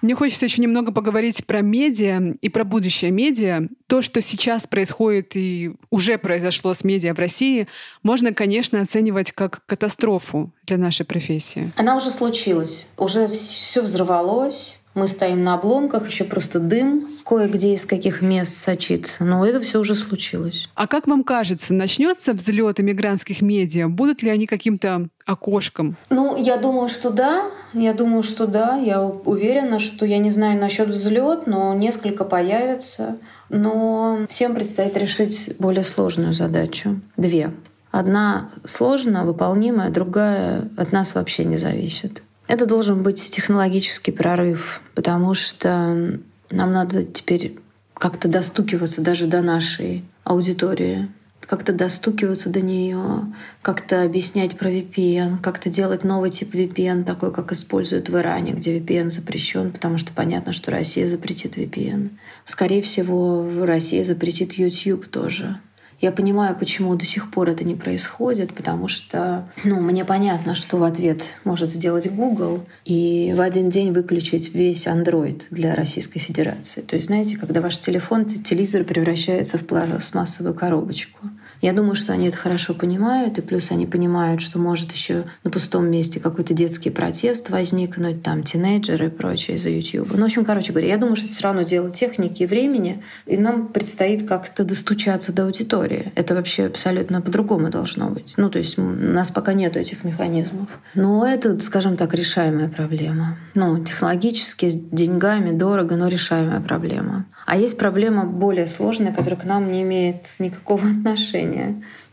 Мне 0.01 0.15
хочется 0.15 0.45
еще 0.45 0.62
немного 0.62 0.91
поговорить 0.91 1.45
про 1.45 1.62
медиа 1.62 2.36
и 2.41 2.49
про 2.49 2.63
будущее 2.63 3.12
медиа. 3.12 3.67
То, 3.88 4.01
что 4.01 4.21
сейчас 4.21 4.67
происходит 4.67 5.36
и 5.36 5.71
уже 5.89 6.17
произошло 6.17 6.73
с 6.73 6.83
медиа 6.83 7.13
в 7.13 7.19
России, 7.19 7.67
можно, 8.03 8.33
конечно, 8.33 8.81
оценивать 8.81 9.31
как 9.31 9.65
катастрофу 9.65 10.51
для 10.65 10.77
нашей 10.77 11.05
профессии. 11.05 11.71
Она 11.75 11.95
уже 11.95 12.10
случилась. 12.10 12.88
Уже 12.97 13.27
все 13.29 13.81
взорвалось. 13.81 14.79
Мы 14.97 15.05
стоим 15.05 15.43
на 15.43 15.53
обломках, 15.53 16.10
еще 16.10 16.23
просто 16.23 16.57
дым 16.60 17.07
кое-где 17.23 17.73
из 17.73 17.86
каких 17.86 18.23
мест 18.23 18.57
сочится. 18.57 19.23
Но 19.25 19.45
это 19.45 19.60
все 19.60 19.79
уже 19.79 19.93
случилось. 19.93 20.69
А 20.73 20.88
как 20.88 21.05
вам 21.05 21.23
кажется, 21.23 21.75
начнется 21.75 22.33
взлет 22.33 22.79
иммигрантских 22.79 23.43
медиа? 23.43 23.89
Будут 23.89 24.23
ли 24.23 24.31
они 24.31 24.47
каким-то 24.47 25.07
окошком? 25.23 25.97
Ну, 26.10 26.36
я 26.36 26.57
думаю, 26.57 26.89
что 26.89 27.12
да. 27.12 27.45
Я 27.75 27.93
думаю, 27.93 28.23
что 28.23 28.47
да. 28.47 28.75
Я 28.77 29.03
уверена, 29.03 29.77
что 29.77 30.03
я 30.03 30.17
не 30.17 30.31
знаю 30.31 30.60
насчет 30.60 30.88
взлет, 30.88 31.45
но 31.45 31.75
несколько 31.75 32.25
появится. 32.25 33.17
Но 33.49 34.25
всем 34.29 34.55
предстоит 34.55 34.97
решить 34.97 35.53
более 35.60 35.83
сложную 35.83 36.33
задачу. 36.33 36.99
Две. 37.17 37.51
Одна 37.91 38.49
сложная, 38.63 39.25
выполнимая, 39.25 39.91
другая 39.91 40.69
от 40.75 40.91
нас 40.91 41.13
вообще 41.13 41.45
не 41.45 41.57
зависит. 41.57 42.23
Это 42.47 42.65
должен 42.65 43.03
быть 43.03 43.21
технологический 43.29 44.12
прорыв, 44.12 44.81
потому 44.95 45.33
что 45.33 46.19
нам 46.49 46.71
надо 46.71 47.03
теперь 47.03 47.57
как-то 47.93 48.27
достукиваться 48.27 49.01
даже 49.01 49.27
до 49.27 49.41
нашей 49.41 50.05
аудитории, 50.23 51.10
как-то 51.41 51.73
достукиваться 51.73 52.49
до 52.49 52.62
нее, 52.62 53.33
как-то 53.62 54.03
объяснять 54.03 54.57
про 54.57 54.69
VPN, 54.69 55.39
как-то 55.41 55.69
делать 55.69 56.03
новый 56.03 56.29
тип 56.29 56.53
VPN, 56.53 57.03
такой, 57.03 57.33
как 57.33 57.51
используют 57.51 58.10
в 58.10 58.17
Иране, 58.17 58.53
где 58.53 58.77
VPN 58.77 59.10
запрещен, 59.10 59.71
потому 59.71 59.97
что 59.97 60.13
понятно, 60.13 60.53
что 60.53 60.71
Россия 60.71 61.07
запретит 61.07 61.57
VPN. 61.57 62.12
Скорее 62.43 62.81
всего, 62.81 63.47
Россия 63.65 64.03
запретит 64.03 64.53
YouTube 64.53 65.07
тоже. 65.07 65.60
Я 65.99 66.12
понимаю, 66.12 66.55
почему 66.55 66.95
до 66.95 67.05
сих 67.05 67.31
пор 67.31 67.49
это 67.49 67.63
не 67.63 67.75
происходит, 67.75 68.53
потому 68.53 68.88
что, 68.88 69.49
ну, 69.63 69.81
мне 69.81 70.05
понятно, 70.05 70.53
что 70.53 70.77
в 70.77 70.83
ответ 70.83 71.23
может 71.43 71.71
сделать 71.71 72.12
Google 72.12 72.63
и 72.86 73.33
в 73.36 73.41
один 73.41 73.71
день 73.71 73.91
выключить 73.91 74.53
весь 74.53 74.86
Android 74.86 75.43
для 75.49 75.73
Российской 75.73 76.19
Федерации. 76.19 76.81
То 76.81 76.95
есть, 76.95 77.07
знаете, 77.07 77.38
когда 77.38 77.62
ваш 77.62 77.79
телефон, 77.79 78.25
телевизор 78.25 78.83
превращается 78.83 79.57
в 79.57 79.65
пластмассовую 79.65 80.53
коробочку. 80.53 81.19
Я 81.62 81.74
думаю, 81.74 81.96
что 81.96 82.13
они 82.13 82.28
это 82.28 82.38
хорошо 82.38 82.74
понимают, 82.74 83.38
и 83.38 83.41
плюс 83.41 83.72
они 83.72 83.86
понимают, 83.86 84.41
что 84.41 84.60
может 84.60 84.91
еще 84.91 85.24
на 85.43 85.50
пустом 85.50 85.89
месте 85.89 86.20
какой-то 86.20 86.54
детский 86.54 86.89
протест 86.89 87.50
возникнуть, 87.50 88.22
там 88.22 88.43
тинейджеры 88.43 89.08
и 89.08 89.10
прочее 89.10 89.58
из-за 89.58 89.70
YouTube. 89.70 90.10
Ну, 90.13 90.22
в 90.22 90.26
общем, 90.26 90.46
короче 90.46 90.72
говоря, 90.72 90.89
я 90.89 90.98
думаю, 90.98 91.15
что 91.15 91.26
это 91.26 91.34
все 91.34 91.43
равно 91.43 91.63
дело 91.63 91.89
техники 91.89 92.43
и 92.43 92.46
времени, 92.46 93.04
и 93.26 93.38
нам 93.38 93.70
предстоит 93.70 94.28
как-то 94.28 94.63
достучаться 94.63 95.34
до 95.34 95.46
аудитории. 95.46 96.12
Это 96.15 96.36
вообще 96.36 96.65
абсолютно 96.65 97.22
по-другому 97.22 97.70
должно 97.70 98.10
быть. 98.10 98.36
Ну, 98.38 98.50
то 98.50 98.60
есть 98.60 98.78
у 98.78 98.84
нас 98.84 99.32
пока 99.32 99.54
нет 99.54 99.78
этих 99.78 100.04
механизмов. 100.04 100.67
Но 100.93 101.26
это, 101.26 101.60
скажем 101.60 101.98
так, 101.98 102.13
решаемая 102.13 102.70
проблема. 102.70 103.38
Ну, 103.56 103.84
технологически, 103.84 104.70
с 104.70 104.76
деньгами, 104.76 105.58
дорого, 105.58 105.96
но 105.96 106.08
решаемая 106.08 106.62
проблема. 106.62 107.26
А 107.46 107.58
есть 107.58 107.78
проблема 107.78 108.26
более 108.26 108.67
сложная, 108.67 109.13
которая 109.13 109.39
к 109.39 109.46
нам 109.46 109.72
не 109.72 109.82
имеет 109.84 110.36
никакого 110.39 110.88
отношения 111.00 111.46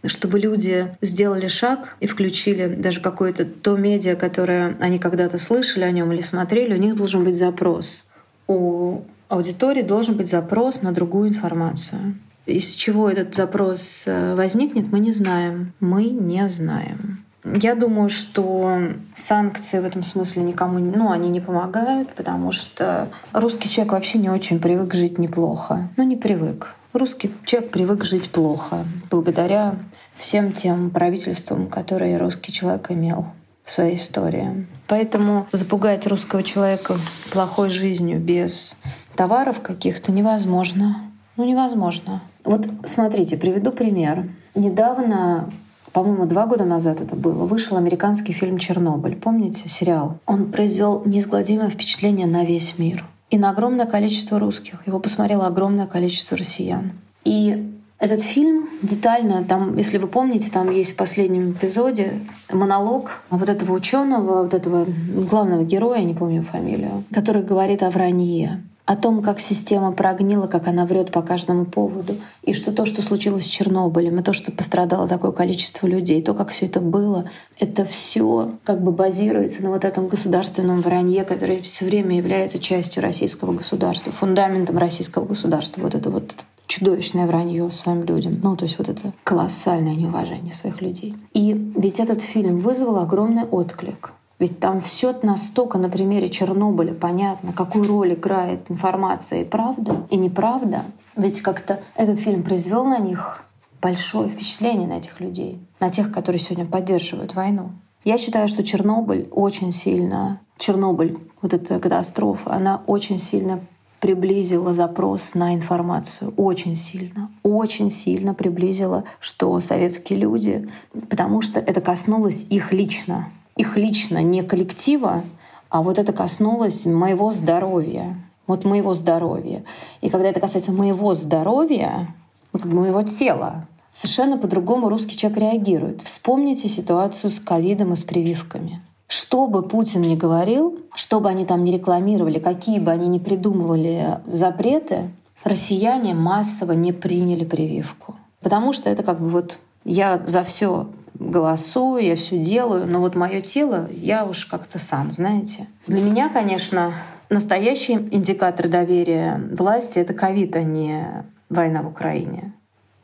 чтобы 0.07 0.39
люди 0.39 0.95
сделали 1.01 1.49
шаг 1.49 1.97
и 2.01 2.07
включили 2.07 2.67
даже 2.67 3.01
какое-то 3.01 3.45
то 3.45 3.77
медиа, 3.77 4.17
которое 4.17 4.77
они 4.81 4.99
когда-то 4.99 5.39
слышали 5.39 5.85
о 5.85 5.91
нем 5.91 6.13
или 6.13 6.23
смотрели, 6.23 6.75
у 6.75 6.79
них 6.79 6.97
должен 6.97 7.25
быть 7.25 7.37
запрос. 7.37 8.05
У 8.47 9.03
аудитории 9.29 9.83
должен 9.83 10.17
быть 10.17 10.29
запрос 10.29 10.83
на 10.83 10.93
другую 10.93 11.29
информацию. 11.29 12.17
Из 12.47 12.73
чего 12.73 13.09
этот 13.09 13.35
запрос 13.35 14.05
э, 14.07 14.35
возникнет, 14.35 14.93
мы 14.93 14.99
не 14.99 15.13
знаем. 15.13 15.73
Мы 15.81 16.05
не 16.05 16.47
знаем. 16.51 17.25
Я 17.45 17.75
думаю, 17.75 18.09
что 18.09 18.79
санкции 19.15 19.79
в 19.79 19.85
этом 19.85 20.03
смысле 20.03 20.43
никому 20.43 20.79
ну, 20.79 21.11
они 21.11 21.29
не 21.29 21.41
помогают, 21.41 22.15
потому 22.15 22.53
что 22.53 23.09
русский 23.33 23.69
человек 23.69 23.93
вообще 23.93 24.19
не 24.19 24.31
очень 24.31 24.61
привык 24.61 24.95
жить 24.95 25.19
неплохо. 25.19 25.89
Ну, 25.97 26.05
не 26.05 26.17
привык. 26.17 26.75
Русский 26.95 27.33
человек 27.45 27.73
привык 27.73 28.05
жить 28.05 28.31
плохо 28.31 28.85
благодаря 29.11 29.75
всем 30.17 30.53
тем 30.53 30.91
правительствам, 30.91 31.67
которые 31.67 32.19
русский 32.19 32.53
человек 32.53 32.89
имел 32.93 33.27
в 33.65 33.73
своей 33.73 33.97
истории. 33.97 34.69
Поэтому 34.87 35.49
запугать 35.51 36.07
русского 36.07 36.45
человека 36.45 36.95
плохой 37.33 37.69
жизнью 37.69 38.21
без 38.21 38.79
товаров 39.17 39.61
каких-то 39.61 40.13
невозможно. 40.13 41.11
Ну, 41.37 41.45
невозможно. 41.45 42.23
Вот 42.45 42.65
смотрите, 42.85 43.37
приведу 43.39 43.73
пример. 43.73 44.31
Недавно 44.55 45.53
по-моему, 45.93 46.27
два 46.27 46.47
года 46.47 46.65
назад 46.65 47.01
это 47.01 47.15
было, 47.15 47.47
вышел 47.47 47.77
американский 47.77 48.33
фильм 48.33 48.59
«Чернобыль». 48.59 49.15
Помните 49.15 49.69
сериал? 49.69 50.19
Он 50.27 50.51
произвел 50.51 51.03
неизгладимое 51.05 51.71
впечатление 51.71 52.27
на 52.27 52.45
весь 52.45 52.79
мир. 52.79 53.05
И 53.31 53.39
на 53.39 53.51
огромное 53.51 53.87
количество 53.87 54.39
русских. 54.39 54.87
Его 54.87 54.99
посмотрело 54.99 55.47
огромное 55.47 55.87
количество 55.87 56.37
россиян. 56.37 56.93
И 57.25 57.71
этот 57.99 58.23
фильм 58.23 58.69
детально, 58.83 59.45
там, 59.45 59.77
если 59.77 59.99
вы 59.99 60.09
помните, 60.09 60.51
там 60.51 60.71
есть 60.71 60.93
в 60.93 60.97
последнем 60.97 61.53
эпизоде 61.53 62.21
монолог 62.51 63.23
вот 63.31 63.49
этого 63.49 63.73
ученого, 63.73 64.43
вот 64.43 64.53
этого 64.53 64.87
главного 65.31 65.65
героя, 65.65 66.03
не 66.03 66.15
помню 66.15 66.43
фамилию, 66.43 67.05
который 67.13 67.43
говорит 67.43 67.83
о 67.83 67.91
вранье 67.91 68.63
о 68.87 68.97
том, 68.97 69.23
как 69.23 69.41
система 69.41 69.93
прогнила, 69.93 70.47
как 70.47 70.69
она 70.69 70.85
врет 70.85 71.11
по 71.11 71.23
каждому 71.23 71.65
поводу, 71.65 72.17
и 72.43 72.53
что 72.53 72.71
то, 72.71 72.85
что 72.85 73.01
случилось 73.03 73.45
с 73.45 73.49
Чернобылем, 73.49 74.19
и 74.19 74.23
то, 74.23 74.33
что 74.33 74.53
пострадало 74.53 75.09
такое 75.09 75.33
количество 75.33 75.87
людей, 75.87 76.23
то, 76.23 76.35
как 76.35 76.51
все 76.51 76.67
это 76.67 76.81
было, 76.81 77.29
это 77.59 77.87
все 77.87 78.53
как 78.65 78.83
бы 78.83 78.93
базируется 78.93 79.63
на 79.63 79.71
вот 79.71 79.85
этом 79.85 80.09
государственном 80.09 80.81
вранье, 80.81 81.25
которое 81.25 81.63
все 81.63 81.87
время 81.87 82.17
является 82.17 82.59
частью 82.59 83.03
российского 83.03 83.55
государства, 83.55 84.13
фундаментом 84.13 84.77
российского 84.77 85.25
государства. 85.25 85.81
Вот 85.81 85.95
это 85.95 86.11
вот 86.11 86.35
чудовищное 86.67 87.27
вранье 87.27 87.71
своим 87.71 88.05
людям. 88.05 88.41
Ну, 88.43 88.57
то 88.57 88.65
есть 88.65 88.79
вот 88.79 88.89
это 88.89 89.13
колоссальное 89.25 89.95
неуважение 89.95 90.53
своих 90.53 90.83
людей. 90.83 91.15
И 91.33 91.53
ведь 91.77 92.01
этот 92.01 92.23
фильм 92.23 92.59
вызвал 92.59 92.99
огромный 92.99 93.45
отклик. 93.45 94.13
Ведь 94.39 94.59
там 94.59 94.81
все 94.81 95.15
настолько 95.23 95.79
на 95.79 95.89
примере 95.89 96.29
Чернобыля 96.29 96.93
понятно, 96.95 97.53
какую 97.53 97.87
роль 97.87 98.15
играет 98.15 98.71
информация 98.71 99.43
и 99.43 99.45
правда, 99.45 100.07
и 100.11 100.17
неправда. 100.17 100.83
Ведь 101.17 101.41
как-то 101.41 101.81
этот 101.95 102.19
фильм 102.19 102.43
произвел 102.43 102.85
на 102.85 102.99
них 102.99 103.45
большое 103.81 104.29
впечатление 104.29 104.89
на 104.89 104.95
этих 104.95 105.21
людей, 105.21 105.61
на 105.79 105.91
тех, 105.91 106.11
которые 106.11 106.41
сегодня 106.41 106.67
поддерживают 106.67 107.35
войну. 107.35 107.71
Я 108.05 108.19
считаю, 108.19 108.49
что 108.49 108.63
Чернобыль 108.63 109.29
очень 109.31 109.73
сильно, 109.73 110.41
Чернобыль, 110.59 111.17
вот 111.41 111.55
эта 111.55 111.79
катастрофа, 111.79 112.53
она 112.53 112.83
очень 112.87 113.19
сильно 113.19 113.61
приблизила 114.01 114.75
запрос 114.75 115.35
на 115.35 115.55
информацию. 115.55 116.35
Очень 116.37 116.77
сильно. 116.77 117.31
Очень 117.43 117.89
сильно 117.89 118.35
приблизила, 118.35 119.05
что 119.19 119.59
советские 119.61 120.19
люди, 120.19 120.69
потому 121.09 121.41
что 121.41 121.59
это 121.59 121.81
коснулось 121.81 122.45
их 122.51 122.75
лично 122.75 123.29
их 123.57 123.77
лично, 123.77 124.23
не 124.23 124.43
коллектива, 124.43 125.25
А 125.69 125.83
вот 125.83 125.99
это 125.99 126.13
коснулось 126.13 126.87
моего 126.87 127.33
здоровья. 127.33 128.17
Вот 128.47 128.65
моего 128.65 128.95
здоровья. 128.95 129.65
И 130.03 130.09
когда 130.09 130.29
это 130.29 130.39
касается 130.39 130.71
моего 130.71 131.15
здоровья, 131.15 132.15
ну, 132.53 132.61
как 132.61 132.71
бы 132.71 132.81
моего 132.81 133.03
тела, 133.03 133.67
совершенно 133.91 134.37
по-другому 134.37 134.89
русский 134.89 135.17
человек 135.17 135.41
реагирует. 135.41 136.03
Вспомните 136.03 136.69
ситуацию 136.69 137.31
с 137.31 137.41
ковидом 137.41 137.93
и 137.93 137.97
с 137.97 138.05
прививками. 138.05 138.83
Что 139.09 139.47
бы 139.47 139.63
Путин 139.63 140.03
ни 140.03 140.15
говорил, 140.15 140.79
что 140.95 141.21
бы 141.21 141.29
они 141.29 141.45
там 141.45 141.65
ни 141.65 141.73
рекламировали, 141.73 142.39
какие 142.39 142.79
бы 142.79 142.91
они 142.91 143.09
ни 143.09 143.19
придумывали 143.19 144.21
запреты, 144.27 145.11
россияне 145.43 146.15
массово 146.15 146.73
не 146.73 146.93
приняли 146.93 147.45
прививку. 147.45 148.17
Потому 148.41 148.73
что 148.73 148.91
это 148.91 149.03
как 149.03 149.21
бы 149.21 149.29
вот 149.29 149.59
я 149.85 150.23
за 150.27 150.45
все 150.45 150.89
голосую, 151.19 152.05
я 152.05 152.17
все 152.17 152.39
делаю, 152.39 152.87
но 152.87 153.01
вот 153.01 153.15
мое 153.15 153.41
тело 153.41 153.89
я 153.93 154.25
уж 154.25 154.47
как-то 154.47 154.79
сам, 154.79 155.13
знаете. 155.13 155.69
Для 155.87 156.03
меня, 156.03 156.29
конечно, 156.29 156.93
настоящий 157.31 157.95
индикатор 157.95 158.69
доверия 158.69 159.41
власти— 159.57 159.99
это 160.01 160.15
ковид, 160.15 160.57
а 160.57 160.63
не 160.63 161.25
война 161.49 161.83
в 161.83 161.89
Украине. 161.89 162.53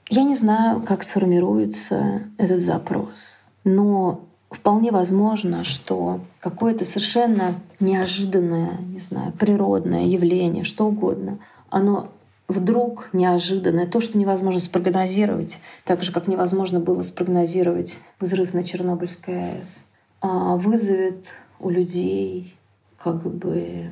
Я 0.09 0.25
не 0.25 0.35
знаю, 0.35 0.83
как 0.83 1.05
сформируется 1.05 2.23
этот 2.37 2.61
запрос, 2.61 3.45
но 3.63 4.21
вполне 4.51 4.91
возможно, 4.91 5.63
что 5.63 6.21
какое-то 6.41 6.85
совершенно 6.85 7.55
неожиданное, 7.79 8.79
не 8.89 8.99
знаю, 8.99 9.33
природное 9.33 10.07
явление, 10.07 10.65
что 10.65 10.87
угодно, 10.87 11.39
оно 11.69 12.09
вдруг 12.51 13.09
неожиданное, 13.13 13.87
то, 13.87 14.01
что 14.01 14.19
невозможно 14.19 14.61
спрогнозировать, 14.61 15.59
так 15.85 16.03
же, 16.03 16.13
как 16.13 16.27
невозможно 16.27 16.81
было 16.81 17.03
спрогнозировать 17.03 18.01
взрыв 18.19 18.55
на 18.55 18.65
Чернобыльской 18.65 19.53
АЭС, 19.53 19.85
а 20.21 20.57
вызовет 20.57 21.29
у 21.61 21.71
людей 21.71 22.55
как 22.99 23.23
бы 23.23 23.91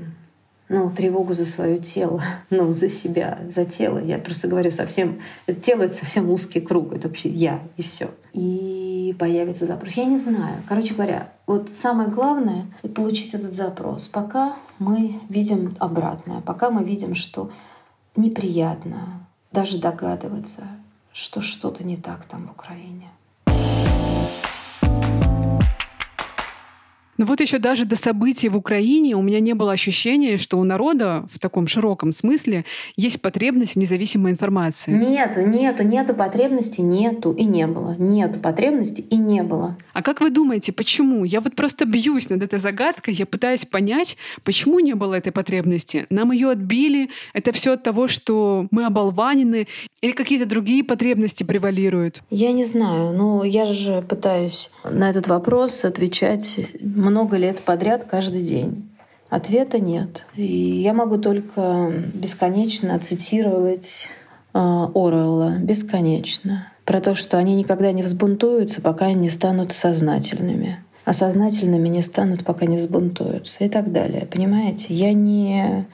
ну, 0.68 0.90
тревогу 0.90 1.35
за 1.35 1.47
свое 1.47 1.79
тело, 1.79 2.23
ну, 2.51 2.73
за 2.73 2.90
себя, 2.90 3.38
за 3.49 3.64
тело. 3.64 3.99
Я 3.99 4.18
просто 4.18 4.49
говорю 4.49 4.71
совсем... 4.71 5.21
Тело— 5.64 5.83
это 5.85 5.94
совсем 5.94 6.29
узкий 6.31 6.61
круг. 6.61 6.92
Это 6.92 7.09
вообще 7.09 7.29
я 7.31 7.62
и 7.77 7.83
все. 7.83 8.11
И 8.33 9.16
появится 9.18 9.66
запрос. 9.66 9.94
Я 9.94 10.05
не 10.05 10.18
знаю. 10.18 10.57
Короче 10.68 10.94
говоря, 10.94 11.33
вот 11.47 11.71
самое 11.71 12.11
главное— 12.11 12.66
получить 12.94 13.35
этот 13.35 13.55
запрос. 13.55 14.05
Пока 14.05 14.57
мы 14.79 15.21
видим 15.29 15.75
обратное. 15.79 16.40
Пока 16.40 16.71
мы 16.71 16.85
видим, 16.85 17.14
что 17.14 17.51
неприятно 18.19 19.27
даже 19.53 19.79
догадываться, 19.79 20.65
что 21.13 21.41
что-то 21.41 21.85
не 21.85 21.97
так 21.97 22.25
там 22.27 22.49
в 22.49 22.51
Украине. 22.51 23.11
Но 27.19 27.25
вот 27.27 27.41
еще 27.41 27.59
даже 27.59 27.85
до 27.85 27.97
событий 27.97 28.49
в 28.49 28.57
Украине 28.57 29.17
у 29.17 29.23
меня 29.23 29.41
не 29.41 29.55
было 29.55 29.73
ощущения, 29.73 30.39
что 30.39 30.57
у 30.59 30.65
народа 30.65 31.27
в 31.33 31.39
таком 31.39 31.67
широком 31.67 32.13
смысле 32.13 32.65
есть 32.97 33.21
потребность 33.21 33.75
в 33.75 33.77
независимой 33.77 34.33
информации. 34.33 34.93
Нету, 34.93 35.43
нету, 35.43 35.83
нету 35.83 36.15
потребности, 36.15 36.81
нету 36.81 37.33
и 37.33 37.45
не 37.45 37.67
было. 37.67 37.97
Нету 37.99 38.39
потребности 38.39 39.01
и 39.01 39.17
не 39.17 39.43
было. 39.43 39.77
А 39.93 40.03
как 40.03 40.21
вы 40.21 40.31
думаете, 40.31 40.73
почему? 40.73 41.25
Я 41.25 41.41
вот 41.41 41.57
просто 41.57 41.85
бьюсь 41.85 42.31
над 42.31 42.43
этой 42.43 42.61
загадкой, 42.61 43.15
я 43.15 43.27
пытаюсь 43.27 43.65
понять, 43.65 44.17
почему 44.45 44.79
не 44.79 44.95
было 44.95 45.15
этой 45.15 45.33
потребности. 45.33 46.07
Нам 46.11 46.31
ее 46.31 46.51
отбили, 46.51 47.11
это 47.33 47.51
все 47.51 47.73
от 47.73 47.83
того, 47.83 48.07
что 48.07 48.69
мы 48.71 48.85
оболванены, 48.85 49.67
или 50.01 50.13
какие-то 50.13 50.47
другие 50.47 50.85
потребности 50.85 51.43
превалируют? 51.43 52.23
Я 52.31 52.53
не 52.53 52.63
знаю, 52.63 53.13
но 53.13 53.43
я 53.43 53.65
же 53.65 54.03
пытаюсь 54.09 54.71
на 54.89 55.11
этот 55.11 55.27
вопрос 55.27 55.85
отвечать 55.85 56.61
много 57.09 57.37
лет 57.37 57.61
подряд 57.61 58.05
каждый 58.05 58.42
день. 58.42 58.88
Ответа 59.31 59.79
нет. 59.79 60.27
И 60.37 60.44
я 60.44 60.94
могу 60.94 61.18
только 61.18 61.92
бесконечно 62.14 62.99
цитировать 62.99 64.09
э, 64.55 64.59
Оруэлла, 64.59 65.59
бесконечно, 65.59 66.73
про 66.85 67.01
то, 67.01 67.14
что 67.14 67.37
они 67.37 67.55
никогда 67.55 67.92
не 67.92 68.03
взбунтуются, 68.03 68.81
пока 68.81 69.12
не 69.12 69.29
станут 69.29 69.73
сознательными. 69.73 70.83
А 71.05 71.12
сознательными 71.12 71.88
не 71.88 72.03
станут, 72.03 72.44
пока 72.44 72.66
не 72.66 72.77
взбунтуются 72.77 73.64
и 73.64 73.68
так 73.68 73.92
далее. 73.92 74.27
Понимаете? 74.27 74.94
Я 74.94 75.12
не... 75.12 75.87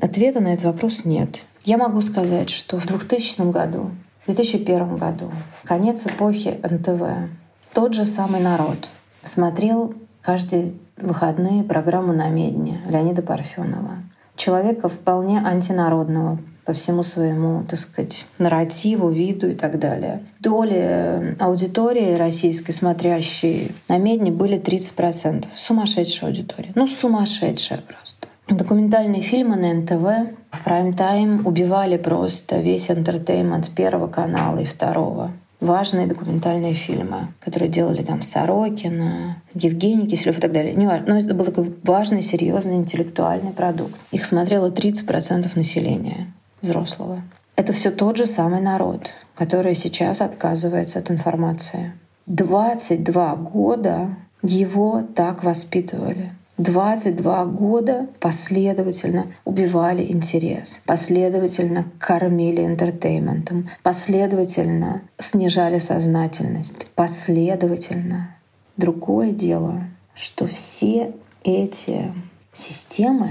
Ответа 0.00 0.40
на 0.40 0.48
этот 0.48 0.66
вопрос 0.66 1.04
нет. 1.04 1.42
Я 1.64 1.78
могу 1.78 2.00
сказать, 2.02 2.50
что 2.50 2.78
в 2.78 2.86
2000 2.86 3.50
году, 3.50 3.90
в 4.22 4.26
2001 4.26 4.96
году, 4.96 5.30
конец 5.64 6.06
эпохи 6.06 6.58
НТВ, 6.62 7.30
тот 7.72 7.94
же 7.94 8.04
самый 8.04 8.40
народ 8.40 8.88
смотрел 9.22 9.94
каждые 10.22 10.72
выходные 10.96 11.64
программу 11.64 12.12
«Намедни» 12.12 12.80
Леонида 12.88 13.22
Парфенова. 13.22 13.98
Человека 14.36 14.88
вполне 14.88 15.40
антинародного 15.44 16.38
по 16.64 16.72
всему 16.72 17.02
своему, 17.02 17.64
так 17.64 17.78
сказать, 17.78 18.26
нарративу, 18.38 19.08
виду 19.08 19.48
и 19.48 19.54
так 19.54 19.78
далее. 19.78 20.22
Доли 20.38 21.36
аудитории 21.40 22.14
российской, 22.14 22.72
смотрящей 22.72 23.74
«Намедни», 23.88 24.30
были 24.30 24.60
30%. 24.60 25.46
Сумасшедшая 25.56 26.30
аудитория. 26.30 26.72
Ну, 26.74 26.86
сумасшедшая 26.86 27.80
просто. 27.80 28.28
Документальные 28.48 29.22
фильмы 29.22 29.56
на 29.56 29.72
НТВ 29.74 30.34
в 30.50 30.64
прайм-тайм 30.64 31.46
убивали 31.46 31.96
просто 31.96 32.60
весь 32.60 32.90
entertainment 32.90 33.70
первого 33.70 34.08
канала 34.08 34.58
и 34.58 34.64
второго 34.64 35.32
важные 35.62 36.06
документальные 36.06 36.74
фильмы, 36.74 37.28
которые 37.40 37.70
делали 37.70 38.02
там 38.02 38.20
Сорокина, 38.20 39.36
Евгений 39.54 40.06
Киселев 40.06 40.38
и 40.38 40.40
так 40.40 40.52
далее. 40.52 40.74
Не 40.74 40.86
важно. 40.86 41.14
Но 41.14 41.20
это 41.20 41.34
был 41.34 41.44
такой 41.44 41.74
важный, 41.84 42.20
серьезный 42.20 42.74
интеллектуальный 42.74 43.52
продукт. 43.52 43.94
Их 44.10 44.26
смотрело 44.26 44.70
30% 44.70 45.50
населения 45.54 46.32
взрослого. 46.60 47.22
Это 47.56 47.72
все 47.72 47.90
тот 47.90 48.16
же 48.16 48.26
самый 48.26 48.60
народ, 48.60 49.10
который 49.34 49.74
сейчас 49.74 50.20
отказывается 50.20 50.98
от 50.98 51.10
информации. 51.10 51.92
22 52.26 53.36
года 53.36 54.16
его 54.42 55.02
так 55.14 55.44
воспитывали. 55.44 56.32
22 56.58 57.46
года 57.46 58.08
последовательно 58.20 59.32
убивали 59.44 60.04
интерес, 60.12 60.82
последовательно 60.84 61.86
кормили 61.98 62.64
интертейментом, 62.64 63.70
последовательно 63.82 65.02
снижали 65.18 65.78
сознательность, 65.78 66.88
последовательно. 66.94 68.36
Другое 68.76 69.32
дело, 69.32 69.84
что 70.14 70.46
все 70.46 71.14
эти 71.42 72.12
системы, 72.52 73.30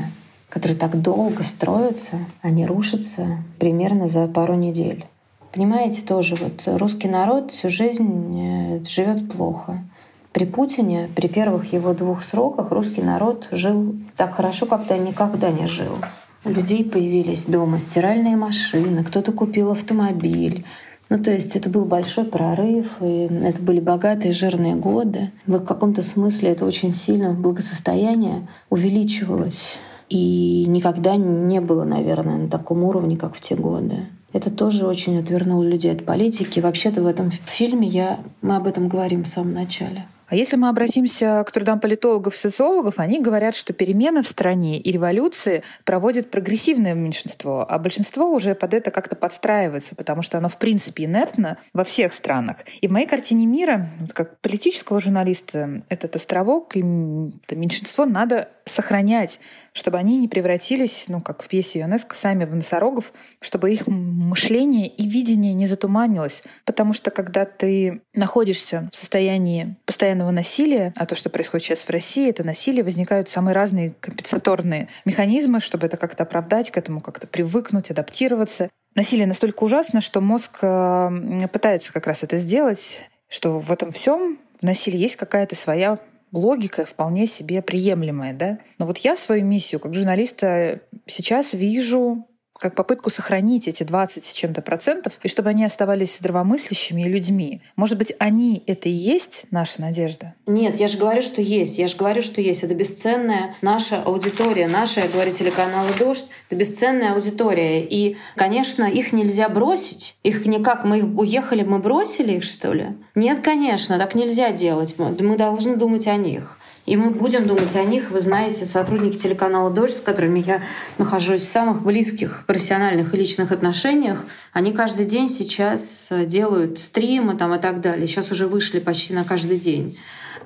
которые 0.49 0.77
так 0.77 0.99
долго 0.99 1.43
строятся, 1.43 2.17
они 2.41 2.65
рушатся 2.65 3.38
примерно 3.60 4.07
за 4.07 4.27
пару 4.27 4.55
недель. 4.55 5.05
Понимаете, 5.51 6.01
тоже 6.01 6.36
вот 6.36 6.63
русский 6.79 7.07
народ 7.10 7.51
всю 7.51 7.69
жизнь 7.69 8.39
э, 8.39 8.86
живет 8.86 9.31
плохо. 9.31 9.84
При 10.32 10.46
Путине, 10.46 11.10
при 11.13 11.28
первых 11.28 11.74
его 11.74 11.94
двух 11.94 12.24
сроках, 12.24 12.72
русский 12.72 13.02
народ 13.02 13.50
жил 13.52 13.96
так 14.15 14.36
хорошо, 14.36 14.65
как-то 14.65 14.98
никогда 14.98 15.52
не 15.52 15.67
жил. 15.67 15.98
У 16.46 16.50
людей 16.50 16.86
появились 16.86 17.46
дома 17.46 17.80
стиральные 17.80 18.38
машины, 18.38 19.04
кто-то 19.04 19.34
купил 19.34 19.72
автомобиль. 19.72 20.65
Ну, 21.10 21.22
то 21.22 21.30
есть 21.32 21.58
это 21.58 21.70
был 21.70 21.84
большой 21.84 22.24
прорыв, 22.24 22.86
и 23.02 23.28
это 23.44 23.62
были 23.62 23.82
богатые, 23.82 24.32
жирные 24.32 24.76
годы. 24.76 25.32
В 25.46 25.60
каком-то 25.60 26.02
смысле 26.02 26.52
это 26.52 26.65
очень 26.65 26.94
сильно 26.94 27.34
благосостояние 27.34 28.48
увеличивалось. 28.70 29.78
И 30.08 30.65
никогда 30.67 31.17
не 31.17 31.60
было, 31.60 31.84
наверное, 31.84 32.38
на 32.38 32.50
таком 32.50 32.84
уровне, 32.84 33.17
как 33.17 33.36
в 33.36 33.41
те 33.41 33.56
годы. 33.56 34.08
Это 34.34 34.50
тоже 34.50 34.88
очень 34.88 35.20
отвернуло 35.20 35.63
людей 35.63 35.91
от 35.91 36.06
политики. 36.06 36.62
Вообще-то 36.62 37.02
в 37.02 37.08
этом 37.08 37.32
фильме 37.46 37.88
я, 37.89 38.20
мы 38.41 38.56
об 38.56 38.65
этом 38.65 38.88
говорим 38.88 39.24
в 39.24 39.28
самом 39.28 39.54
начале. 39.54 40.06
А 40.32 40.36
если 40.36 40.56
мы 40.56 40.70
обратимся 40.70 41.44
к 41.46 41.52
трудам 41.52 41.82
политологов 41.82 42.36
и 42.36 42.38
социологов, 42.38 43.00
они 43.00 43.20
говорят, 43.20 43.54
что 43.54 43.74
перемены 43.74 44.24
в 44.24 44.28
стране 44.30 44.80
и 44.80 44.89
революции 44.89 45.62
проводит 45.84 46.32
прогрессивное 46.32 46.94
меньшинство, 46.94 47.65
а 47.70 47.78
большинство 47.78 48.32
уже 48.32 48.56
под 48.56 48.74
это 48.74 48.91
как-то 48.91 49.17
подстраивается, 49.17 49.94
потому 49.94 50.22
что 50.22 50.38
оно 50.38 50.48
в 50.48 50.56
принципе 50.56 51.04
инертно 51.04 51.58
во 51.74 51.84
всех 51.84 52.13
странах. 52.13 52.60
И 52.80 52.88
в 52.88 52.91
моей 52.91 53.08
картине 53.08 53.46
мира, 53.46 53.89
как 54.13 54.39
политического 54.39 55.02
журналиста, 55.02 55.84
этот 55.89 56.15
островок 56.15 56.78
и 56.78 56.80
это 56.80 57.58
меньшинство 57.58 58.06
надо 58.06 58.48
сохранять, 58.63 59.38
чтобы 59.73 59.97
они 59.97 60.17
не 60.17 60.27
превратились, 60.27 61.05
ну, 61.07 61.21
как 61.21 61.43
в 61.43 61.47
пьесе 61.47 61.79
ЮНЕСКО, 61.79 62.15
сами 62.15 62.45
в 62.45 62.53
носорогов, 62.53 63.13
чтобы 63.39 63.71
их 63.71 63.88
мышление 63.88 64.88
и 64.88 65.07
видение 65.07 65.53
не 65.53 65.65
затуманилось. 65.65 66.43
Потому 66.65 66.93
что 66.93 67.10
когда 67.10 67.45
ты 67.45 68.01
находишься 68.13 68.89
в 68.91 68.95
состоянии 68.95 69.75
постоянного 69.86 70.31
насилия, 70.31 70.93
а 70.97 71.05
то, 71.05 71.15
что 71.15 71.29
происходит 71.29 71.65
сейчас 71.65 71.79
в 71.86 71.89
России, 71.89 72.29
это 72.29 72.43
насилие, 72.43 72.84
возникают 72.84 73.29
самые 73.29 73.55
разные 73.55 73.93
компенсаторные 73.99 74.89
механизмы, 75.05 75.62
чтобы 75.62 75.88
это 75.88 75.97
как-то 75.97 76.23
оправдать, 76.23 76.71
к 76.71 76.77
этому 76.77 76.99
как-то 76.99 77.27
привыкнуть, 77.27 77.91
адаптироваться. 77.91 78.69
Насилие 78.95 79.25
настолько 79.25 79.63
ужасно, 79.63 80.01
что 80.01 80.19
мозг 80.19 80.60
э, 80.62 81.47
пытается 81.51 81.93
как 81.93 82.07
раз 82.07 82.23
это 82.23 82.38
сделать, 82.38 82.99
что 83.29 83.57
в 83.57 83.71
этом 83.71 83.93
всем 83.93 84.38
в 84.60 84.63
насилии 84.63 84.99
есть 84.99 85.15
какая-то 85.15 85.55
своя 85.55 85.97
логика 86.32 86.86
вполне 86.86 87.28
себе 87.28 87.62
приемлемая, 87.62 88.34
да. 88.34 88.60
Но 88.78 88.86
вот 88.86 88.98
я 89.00 89.15
свою 89.15 89.46
миссию 89.46 89.80
как 89.80 89.94
журналиста 89.94 90.82
сейчас 91.06 91.54
вижу 91.54 92.28
как 92.62 92.76
попытку 92.76 93.10
сохранить 93.10 93.67
эти 93.67 93.84
20 93.84 94.24
с 94.24 94.34
чем-то 94.34 94.62
процентов, 94.62 95.13
и 95.24 95.28
чтобы 95.28 95.50
они 95.50 95.65
оставались 95.65 96.17
здравомыслящими 96.17 97.04
людьми. 97.04 97.62
Может 97.76 97.97
быть, 97.97 98.13
они— 98.19 98.63
это 98.67 98.88
и 98.88 98.91
есть 98.91 99.45
наша 99.50 99.82
надежда? 99.82 100.36
Нет, 100.45 100.80
я 100.80 100.88
же 100.88 101.00
говорю, 101.00 101.24
что 101.24 101.41
есть. 101.41 101.80
Я 101.80 101.88
же 101.88 101.97
говорю, 101.97 102.21
что 102.21 102.39
есть. 102.39 102.63
Это 102.63 102.76
бесценная 102.76 103.56
наша 103.62 104.02
аудитория. 104.04 104.67
Наша, 104.67 105.02
я 105.02 105.08
говорю, 105.08 105.34
телеканала 105.34 105.89
«Дождь»— 105.97 106.28
это 106.50 106.56
бесценная 106.56 107.13
аудитория. 107.13 107.84
И, 107.84 108.17
конечно, 108.36 108.84
их 108.84 109.12
нельзя 109.12 109.50
бросить. 109.50 110.17
Их 110.24 110.45
никак. 110.45 110.84
Мы 110.84 111.00
их 111.00 111.06
уехали, 111.17 111.63
мы 111.63 111.80
бросили 111.80 112.34
их, 112.34 112.43
что 112.43 112.74
ли? 112.74 112.95
Нет, 113.15 113.39
конечно, 113.39 113.97
так 113.97 114.13
нельзя 114.13 114.52
делать. 114.52 114.95
Мы 114.97 115.36
должны 115.36 115.78
думать 115.78 116.08
о 116.08 116.15
них. 116.15 116.60
И 116.86 116.98
мы 116.98 117.12
будем 117.12 117.48
думать 117.48 117.76
о 117.76 117.84
них. 117.84 118.10
Вы 118.12 118.22
знаете, 118.22 118.65
сотрудники 118.65 119.17
телеканала 119.17 119.70
«Дождь», 119.70 119.98
с 119.98 120.02
которыми 120.02 120.44
я 120.46 120.62
нахожусь 120.98 121.41
в 121.41 121.48
самых 121.48 121.84
близких 121.84 122.44
профессиональных 122.48 123.13
и 123.13 123.17
личных 123.17 123.52
отношениях, 123.52 124.26
они 124.52 124.72
каждый 124.72 125.06
день 125.06 125.30
сейчас 125.30 126.12
делают 126.26 126.80
стримы 126.80 127.36
там 127.38 127.54
и 127.54 127.60
так 127.60 127.82
далее. 127.82 128.08
Сейчас 128.08 128.32
уже 128.32 128.48
вышли 128.48 128.80
почти 128.80 129.13
на 129.13 129.24
каждый 129.24 129.60
день. 129.60 129.98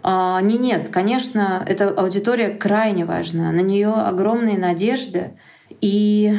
А, 0.04 0.40
не, 0.42 0.58
нет, 0.58 0.90
конечно, 0.92 1.66
эта 1.68 1.90
аудитория 1.90 2.50
крайне 2.50 3.06
важна. 3.06 3.52
На 3.52 3.62
нее 3.62 3.92
огромные 3.92 4.58
надежды. 4.58 5.32
И 5.82 6.38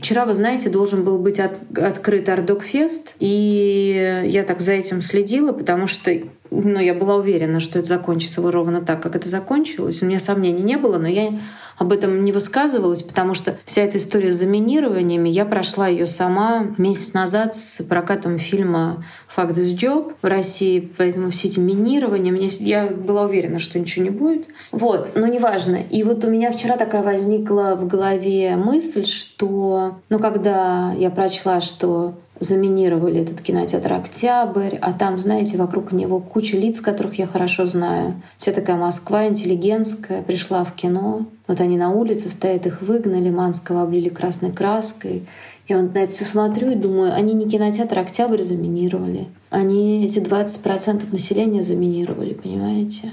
Вчера, 0.00 0.24
вы 0.24 0.32
знаете, 0.32 0.70
должен 0.70 1.04
был 1.04 1.18
быть 1.18 1.38
от, 1.38 1.58
открыт 1.76 2.26
Ардокфест, 2.30 3.16
и 3.18 4.22
я 4.24 4.44
так 4.44 4.62
за 4.62 4.72
этим 4.72 5.02
следила, 5.02 5.52
потому 5.52 5.86
что 5.86 6.10
ну, 6.50 6.78
я 6.80 6.94
была 6.94 7.16
уверена, 7.16 7.60
что 7.60 7.78
это 7.78 7.88
закончится 7.88 8.42
ровно 8.50 8.80
так, 8.80 9.02
как 9.02 9.16
это 9.16 9.28
закончилось. 9.28 10.02
У 10.02 10.06
меня 10.06 10.18
сомнений 10.18 10.62
не 10.62 10.76
было, 10.76 10.98
но 10.98 11.08
я 11.08 11.32
об 11.80 11.94
этом 11.94 12.24
не 12.26 12.32
высказывалась, 12.32 13.02
потому 13.02 13.32
что 13.32 13.58
вся 13.64 13.82
эта 13.82 13.96
история 13.96 14.30
с 14.30 14.34
заминированиями, 14.34 15.30
я 15.30 15.46
прошла 15.46 15.88
ее 15.88 16.04
сама 16.04 16.66
месяц 16.76 17.14
назад 17.14 17.56
с 17.56 17.82
прокатом 17.84 18.36
фильма 18.36 19.02
«Факт 19.28 19.56
из 19.56 19.74
Job» 19.74 20.12
в 20.20 20.26
России, 20.26 20.92
поэтому 20.98 21.30
все 21.30 21.48
эти 21.48 21.58
минирования, 21.58 22.32
мне, 22.32 22.48
я 22.48 22.86
была 22.86 23.22
уверена, 23.22 23.58
что 23.58 23.78
ничего 23.78 24.04
не 24.04 24.10
будет. 24.10 24.46
Вот, 24.72 25.12
но 25.14 25.26
неважно. 25.26 25.76
И 25.76 26.02
вот 26.02 26.22
у 26.22 26.30
меня 26.30 26.52
вчера 26.52 26.76
такая 26.76 27.02
возникла 27.02 27.78
в 27.80 27.86
голове 27.86 28.56
мысль, 28.56 29.06
что, 29.06 30.00
ну, 30.10 30.18
когда 30.18 30.92
я 30.92 31.10
прочла, 31.10 31.62
что 31.62 32.14
заминировали 32.40 33.20
этот 33.20 33.42
кинотеатр 33.42 33.92
«Октябрь», 33.92 34.76
а 34.80 34.92
там, 34.94 35.18
знаете, 35.18 35.58
вокруг 35.58 35.92
него 35.92 36.20
куча 36.20 36.56
лиц, 36.56 36.80
которых 36.80 37.18
я 37.18 37.26
хорошо 37.26 37.66
знаю. 37.66 38.20
Вся 38.38 38.52
такая 38.52 38.76
Москва 38.76 39.28
интеллигентская 39.28 40.22
пришла 40.22 40.64
в 40.64 40.74
кино. 40.74 41.26
Вот 41.46 41.60
они 41.60 41.76
на 41.76 41.90
улице 41.90 42.30
стоят, 42.30 42.66
их 42.66 42.80
выгнали, 42.80 43.30
Манского 43.30 43.82
облили 43.82 44.08
красной 44.08 44.52
краской. 44.52 45.26
Я 45.68 45.80
вот 45.80 45.94
на 45.94 45.98
это 45.98 46.12
все 46.12 46.24
смотрю 46.24 46.70
и 46.70 46.76
думаю, 46.76 47.14
они 47.14 47.34
не 47.34 47.48
кинотеатр 47.48 47.98
«Октябрь» 47.98 48.42
заминировали. 48.42 49.28
Они 49.50 50.04
эти 50.04 50.18
20% 50.18 51.12
населения 51.12 51.62
заминировали, 51.62 52.32
понимаете? 52.32 53.12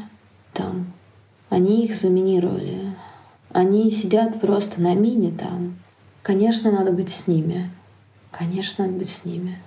Там. 0.53 0.93
Они 1.49 1.83
их 1.83 1.95
заминировали. 1.95 2.95
Они 3.51 3.91
сидят 3.91 4.39
просто 4.39 4.81
на 4.81 4.95
мине 4.95 5.31
там. 5.31 5.75
Конечно, 6.23 6.71
надо 6.71 6.91
быть 6.91 7.09
с 7.09 7.27
ними. 7.27 7.69
Конечно, 8.38 8.88
быть 8.88 9.10
с 9.10 9.26
ними. 9.26 9.58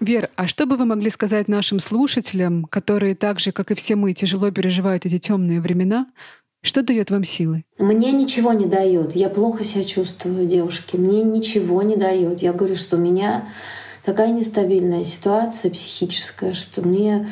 Вер, 0.00 0.30
а 0.36 0.46
что 0.46 0.66
бы 0.66 0.76
вы 0.76 0.84
могли 0.84 1.08
сказать 1.08 1.48
нашим 1.48 1.78
слушателям, 1.80 2.64
которые 2.64 3.14
так 3.14 3.38
же, 3.38 3.52
как 3.52 3.70
и 3.70 3.74
все 3.74 3.96
мы, 3.96 4.12
тяжело 4.12 4.50
переживают 4.50 5.06
эти 5.06 5.18
темные 5.18 5.60
времена? 5.60 6.06
Что 6.62 6.82
дает 6.82 7.10
вам 7.10 7.24
силы? 7.24 7.64
Мне 7.78 8.10
ничего 8.12 8.52
не 8.52 8.66
дает. 8.66 9.14
Я 9.14 9.28
плохо 9.28 9.64
себя 9.64 9.84
чувствую, 9.84 10.46
девушки. 10.46 10.96
Мне 10.96 11.22
ничего 11.22 11.82
не 11.82 11.96
дает. 11.96 12.42
Я 12.42 12.52
говорю, 12.52 12.74
что 12.74 12.96
у 12.96 13.00
меня 13.00 13.48
такая 14.04 14.32
нестабильная 14.32 15.04
ситуация 15.04 15.70
психическая, 15.70 16.54
что 16.54 16.82
мне 16.82 17.28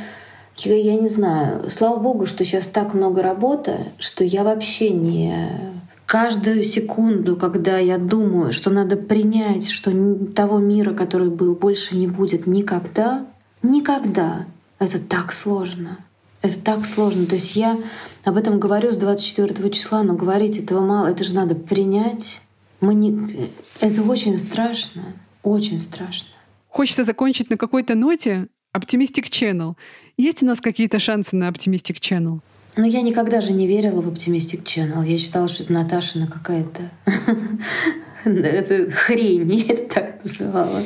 я 0.57 0.97
не 0.97 1.09
знаю. 1.09 1.69
Слава 1.71 1.99
богу, 1.99 2.27
что 2.27 2.45
сейчас 2.45 2.69
так 2.69 2.95
много 2.95 3.23
работы, 3.23 3.87
что 3.99 4.23
я 4.23 4.45
вообще 4.45 4.91
не 4.91 5.73
каждую 6.07 6.63
секунду, 6.63 7.37
когда 7.37 7.79
я 7.79 7.99
думаю, 7.99 8.53
что 8.53 8.71
надо 8.71 8.97
принять, 8.97 9.69
что 9.69 9.93
того 10.35 10.59
мира, 10.59 10.93
который 10.93 11.31
был, 11.31 11.55
больше 11.55 11.97
не 11.97 12.07
будет 12.07 12.47
никогда, 12.47 13.27
никогда. 13.63 14.47
Это 14.79 14.99
так 14.99 15.33
сложно. 15.33 15.99
Это 16.43 16.59
так 16.59 16.85
сложно. 16.85 17.27
То 17.27 17.37
есть 17.37 17.55
я 17.55 17.79
об 18.25 18.37
этом 18.37 18.59
говорю 18.59 18.93
с 18.93 18.99
24 18.99 19.71
числа, 19.71 20.03
но 20.03 20.15
говорить 20.15 20.59
этого 20.59 20.85
мало. 20.85 21.07
Это 21.07 21.25
же 21.25 21.35
надо 21.35 21.55
принять. 21.55 22.43
Мы 22.81 22.95
не... 22.95 23.51
Это 23.81 24.03
очень 24.03 24.37
страшно. 24.37 25.15
Очень 25.43 25.81
страшно. 25.81 26.29
Хочется 26.69 27.05
закончить 27.05 27.51
на 27.51 27.57
какой-то 27.57 27.95
ноте. 27.95 28.49
Оптимистик 28.73 29.27
Channel. 29.27 29.75
Есть 30.17 30.43
у 30.43 30.47
нас 30.47 30.61
какие-то 30.61 30.99
шансы 30.99 31.37
на 31.37 31.49
Оптимистик 31.49 31.97
Channel? 31.97 32.41
Но 32.77 32.87
я 32.87 33.03
никогда 33.03 33.41
же 33.41 33.53
не 33.53 33.67
верила 33.67 34.01
в 34.01 34.09
Optimistic 34.09 34.65
Channel. 34.65 35.07
Я 35.07 35.19
считала, 35.19 35.49
что 35.49 35.65
это 35.65 35.73
Наташина 35.73 36.27
какая-то 36.27 36.91
это 38.25 38.91
хрень, 38.91 39.53
я 39.69 39.75
это 39.75 39.95
так 39.95 40.25
называла. 40.25 40.83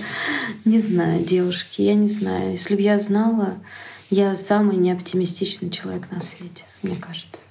Не 0.64 0.79
знаю, 0.79 1.25
девушки, 1.25 1.83
я 1.83 1.94
не 1.94 2.09
знаю. 2.09 2.53
Если 2.53 2.75
бы 2.75 2.83
я 2.83 2.99
знала, 2.99 3.55
я 4.11 4.35
самый 4.35 4.77
неоптимистичный 4.77 5.70
человек 5.70 6.11
на 6.11 6.20
свете, 6.20 6.64
мне 6.83 6.96
кажется. 6.96 7.46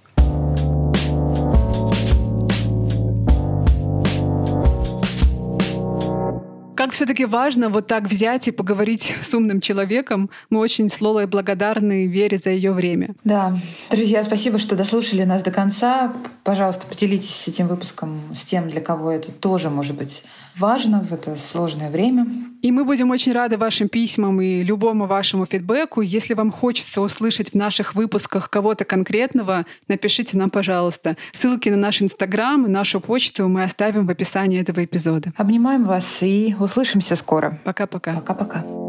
Как 6.86 6.94
все-таки 6.94 7.26
важно 7.26 7.70
вот 7.70 7.88
так 7.88 8.04
взять 8.04 8.48
и 8.48 8.52
поговорить 8.52 9.16
с 9.20 9.34
умным 9.34 9.60
человеком. 9.60 10.30
Мы 10.52 10.60
очень 10.60 10.88
с 10.88 11.02
Лолой 11.02 11.26
благодарны 11.26 12.06
Вере 12.06 12.38
за 12.38 12.52
ее 12.52 12.74
время. 12.74 13.16
Да. 13.24 13.58
Друзья, 13.90 14.24
спасибо, 14.24 14.60
что 14.60 14.76
дослушали 14.76 15.24
нас 15.24 15.42
до 15.42 15.50
конца. 15.50 16.14
Пожалуйста, 16.44 16.86
поделитесь 16.86 17.48
этим 17.48 17.68
выпуском 17.70 18.22
с 18.36 18.42
тем, 18.42 18.70
для 18.70 18.82
кого 18.82 19.10
это 19.10 19.32
тоже 19.32 19.72
может 19.72 19.98
быть 19.98 20.22
важно 20.58 21.02
в 21.02 21.12
это 21.14 21.38
сложное 21.38 21.90
время. 21.90 22.28
И 22.62 22.72
мы 22.72 22.84
будем 22.84 23.12
очень 23.12 23.34
рады 23.34 23.58
вашим 23.58 23.90
письмам 23.90 24.42
и 24.42 24.64
любому 24.64 25.06
вашему 25.06 25.46
фидбэку. 25.46 26.02
Если 26.02 26.34
вам 26.34 26.52
хочется 26.52 27.02
услышать 27.02 27.52
в 27.52 27.56
наших 27.56 27.94
выпусках 27.94 28.50
кого-то 28.50 28.86
конкретного, 28.86 29.66
напишите 29.88 30.38
нам, 30.38 30.50
пожалуйста. 30.50 31.16
Ссылки 31.34 31.70
на 31.70 31.78
наш 31.78 32.02
Инстаграм 32.02 32.66
и 32.66 32.70
нашу 32.70 33.00
почту 33.00 33.48
мы 33.48 33.64
оставим 33.64 34.08
в 34.08 34.10
описании 34.10 34.60
этого 34.60 34.84
эпизода. 34.84 35.32
Обнимаем 35.38 35.84
вас 35.84 36.24
и 36.24 36.56
услышимся 36.60 37.16
скоро. 37.16 37.60
Пока-пока. 37.64 38.16
Пока-пока. 38.16 38.85